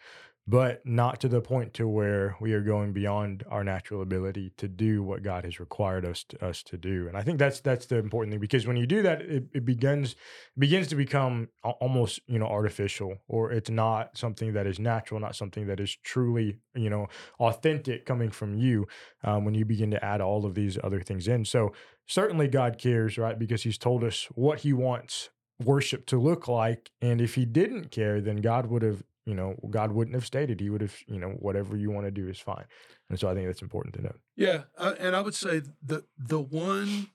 but 0.49 0.87
not 0.87 1.21
to 1.21 1.29
the 1.29 1.41
point 1.41 1.75
to 1.75 1.89
where 1.89 2.37
we 2.41 2.53
are 2.53 2.61
going 2.61 2.93
beyond 2.93 3.43
our 3.51 3.65
natural 3.65 4.01
ability 4.01 4.53
to 4.57 4.69
do 4.69 5.03
what 5.03 5.23
God 5.23 5.45
has 5.45 5.59
required 5.59 6.05
us 6.05 6.23
to, 6.25 6.45
us 6.45 6.63
to 6.65 6.77
do. 6.77 7.09
And 7.09 7.17
I 7.17 7.23
think 7.23 7.39
that's 7.39 7.61
that's 7.61 7.87
the 7.87 7.97
important 7.97 8.33
thing 8.33 8.41
because 8.41 8.67
when 8.67 8.77
you 8.77 8.87
do 8.87 9.03
that, 9.03 9.23
it, 9.23 9.45
it 9.53 9.65
begins 9.65 10.15
begins 10.57 10.87
to 10.89 10.97
become 10.97 11.49
almost 11.65 12.21
you 12.29 12.39
know 12.39 12.47
artificial, 12.47 13.19
or 13.27 13.51
it's 13.51 13.71
not 13.71 14.17
something 14.17 14.53
that 14.53 14.67
is 14.67 14.79
natural, 14.79 15.19
not 15.19 15.35
something 15.35 15.67
that 15.67 15.81
is 15.81 15.97
truly 16.05 16.59
you 16.75 16.91
know 16.91 17.09
authentic 17.41 18.07
coming 18.07 18.31
from 18.31 18.55
you. 18.55 18.87
Um, 19.25 19.45
when 19.45 19.55
you 19.55 19.65
begin 19.65 19.91
to 19.91 20.05
add 20.05 20.21
all 20.21 20.47
of 20.47 20.55
these 20.55 20.79
other 20.85 21.01
things 21.01 21.27
in, 21.27 21.45
so 21.45 21.73
certainly 22.07 22.47
God 22.47 22.79
cares, 22.79 23.19
right? 23.19 23.37
Because 23.37 23.65
He's 23.65 23.79
told 23.79 24.05
us 24.05 24.29
what 24.35 24.61
He 24.61 24.73
wants 24.73 25.31
worship 25.63 26.07
to 26.07 26.19
look 26.19 26.49
like. 26.49 26.91
And 27.01 27.21
if 27.21 27.35
he 27.35 27.45
didn't 27.45 27.91
care, 27.91 28.21
then 28.21 28.37
God 28.37 28.67
would 28.67 28.83
have 28.83 29.03
you 29.27 29.35
know, 29.35 29.57
God 29.69 29.91
wouldn't 29.91 30.15
have 30.15 30.25
stated. 30.25 30.61
He 30.61 30.71
would 30.71 30.81
have, 30.81 30.95
you 31.09 31.19
know, 31.19 31.31
whatever 31.41 31.77
you 31.77 31.91
want 31.91 32.07
to 32.07 32.13
do 32.13 32.29
is 32.29 32.39
fine. 32.39 32.65
And 33.11 33.19
so 33.19 33.29
I 33.29 33.35
think 33.35 33.47
that's 33.47 33.61
important 33.61 33.97
to 33.97 34.03
know. 34.03 34.15
Yeah, 34.37 34.63
uh, 34.79 34.95
and 34.99 35.15
I 35.15 35.21
would 35.21 35.35
say 35.35 35.63
the 35.85 36.05
the 36.17 36.41
one 36.41 37.09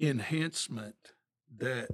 enhancement 0.00 0.96
that 1.56 1.88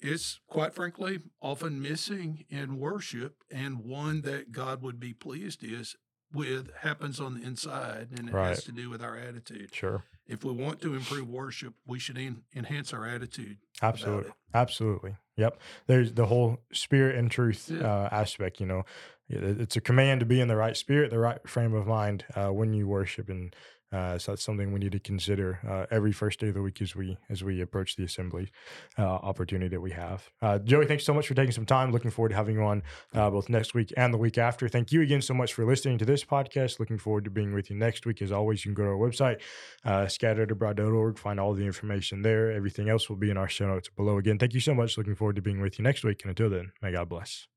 is 0.00 0.40
quite 0.46 0.74
frankly 0.74 1.20
often 1.40 1.80
missing 1.80 2.44
in 2.50 2.78
worship 2.78 3.42
and 3.50 3.78
one 3.78 4.22
that 4.22 4.52
God 4.52 4.82
would 4.82 5.00
be 5.00 5.12
pleased 5.12 5.62
is 5.62 5.96
with 6.32 6.70
happens 6.80 7.20
on 7.20 7.34
the 7.34 7.42
inside 7.42 8.08
and 8.16 8.28
it 8.28 8.34
right. 8.34 8.48
has 8.48 8.64
to 8.64 8.72
do 8.72 8.88
with 8.88 9.02
our 9.02 9.16
attitude. 9.16 9.74
Sure. 9.74 10.04
If 10.30 10.44
we 10.44 10.52
want 10.52 10.80
to 10.82 10.94
improve 10.94 11.28
worship, 11.28 11.74
we 11.86 11.98
should 11.98 12.16
en- 12.16 12.42
enhance 12.54 12.92
our 12.92 13.04
attitude. 13.04 13.58
Absolutely. 13.82 14.30
Absolutely. 14.54 15.16
Yep. 15.36 15.60
There's 15.88 16.12
the 16.12 16.26
whole 16.26 16.58
spirit 16.72 17.16
and 17.16 17.28
truth 17.28 17.68
yeah. 17.68 17.80
uh, 17.80 18.08
aspect, 18.12 18.60
you 18.60 18.66
know. 18.66 18.84
It's 19.28 19.74
a 19.74 19.80
command 19.80 20.20
to 20.20 20.26
be 20.26 20.40
in 20.40 20.46
the 20.46 20.56
right 20.56 20.76
spirit, 20.76 21.10
the 21.10 21.18
right 21.18 21.48
frame 21.48 21.74
of 21.74 21.86
mind 21.86 22.24
uh, 22.36 22.48
when 22.48 22.74
you 22.74 22.86
worship 22.86 23.28
and 23.28 23.54
uh, 23.92 24.18
so 24.18 24.32
that's 24.32 24.44
something 24.44 24.72
we 24.72 24.78
need 24.78 24.92
to 24.92 25.00
consider 25.00 25.58
uh, 25.68 25.86
every 25.90 26.12
first 26.12 26.40
day 26.40 26.48
of 26.48 26.54
the 26.54 26.62
week 26.62 26.80
as 26.80 26.94
we 26.94 27.16
as 27.28 27.42
we 27.42 27.60
approach 27.60 27.96
the 27.96 28.04
assembly 28.04 28.50
uh, 28.98 29.02
opportunity 29.02 29.68
that 29.68 29.80
we 29.80 29.90
have. 29.90 30.30
Uh, 30.40 30.58
Joey, 30.58 30.86
thanks 30.86 31.04
so 31.04 31.12
much 31.12 31.26
for 31.26 31.34
taking 31.34 31.52
some 31.52 31.66
time. 31.66 31.90
Looking 31.90 32.10
forward 32.10 32.30
to 32.30 32.36
having 32.36 32.56
you 32.56 32.62
on 32.62 32.82
uh, 33.14 33.30
both 33.30 33.48
next 33.48 33.74
week 33.74 33.92
and 33.96 34.14
the 34.14 34.18
week 34.18 34.38
after. 34.38 34.68
Thank 34.68 34.92
you 34.92 35.02
again 35.02 35.22
so 35.22 35.34
much 35.34 35.54
for 35.54 35.64
listening 35.64 35.98
to 35.98 36.04
this 36.04 36.24
podcast. 36.24 36.78
Looking 36.78 36.98
forward 36.98 37.24
to 37.24 37.30
being 37.30 37.52
with 37.52 37.70
you 37.70 37.76
next 37.76 38.06
week. 38.06 38.22
As 38.22 38.32
always, 38.32 38.64
you 38.64 38.70
can 38.72 38.74
go 38.74 38.84
to 38.84 38.90
our 38.90 38.96
website, 38.96 39.40
uh, 39.84 40.02
scatteredabroad.org, 40.02 41.18
find 41.18 41.40
all 41.40 41.54
the 41.54 41.66
information 41.66 42.22
there. 42.22 42.52
Everything 42.52 42.88
else 42.88 43.08
will 43.08 43.16
be 43.16 43.30
in 43.30 43.36
our 43.36 43.48
show 43.48 43.66
notes 43.66 43.88
below. 43.88 44.18
Again, 44.18 44.38
thank 44.38 44.54
you 44.54 44.60
so 44.60 44.74
much. 44.74 44.96
Looking 44.96 45.14
forward 45.14 45.36
to 45.36 45.42
being 45.42 45.60
with 45.60 45.78
you 45.78 45.82
next 45.82 46.04
week. 46.04 46.22
And 46.22 46.30
until 46.30 46.50
then, 46.50 46.72
may 46.82 46.92
God 46.92 47.08
bless. 47.08 47.48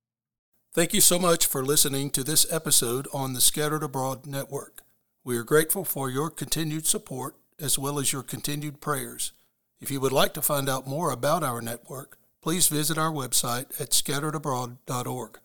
Thank 0.74 0.94
you 0.94 1.02
so 1.02 1.20
much 1.20 1.46
for 1.46 1.64
listening 1.64 2.10
to 2.12 2.24
this 2.24 2.52
episode 2.52 3.08
on 3.14 3.34
the 3.34 3.42
Scattered 3.42 3.84
Abroad 3.84 4.26
Network. 4.26 4.83
We 5.26 5.38
are 5.38 5.44
grateful 5.44 5.86
for 5.86 6.10
your 6.10 6.30
continued 6.30 6.86
support 6.86 7.36
as 7.58 7.80
well 7.80 7.98
as 7.98 8.12
your 8.12 8.24
continued 8.24 8.82
prayers. 8.82 9.32
If 9.80 9.90
you 9.90 10.02
would 10.02 10.12
like 10.12 10.34
to 10.34 10.42
find 10.42 10.68
out 10.68 10.86
more 10.86 11.12
about 11.12 11.44
our 11.44 11.62
network, 11.62 12.18
please 12.42 12.68
visit 12.68 12.98
our 12.98 13.12
website 13.12 13.80
at 13.80 13.92
scatteredabroad.org. 13.92 15.40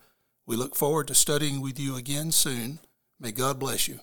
We 0.47 0.57
look 0.57 0.75
forward 0.75 1.07
to 1.09 1.15
studying 1.15 1.61
with 1.61 1.79
you 1.79 1.95
again 1.95 2.33
soon. 2.33 2.81
May 3.21 3.31
God 3.31 3.61
bless 3.61 3.87
you. 3.87 4.01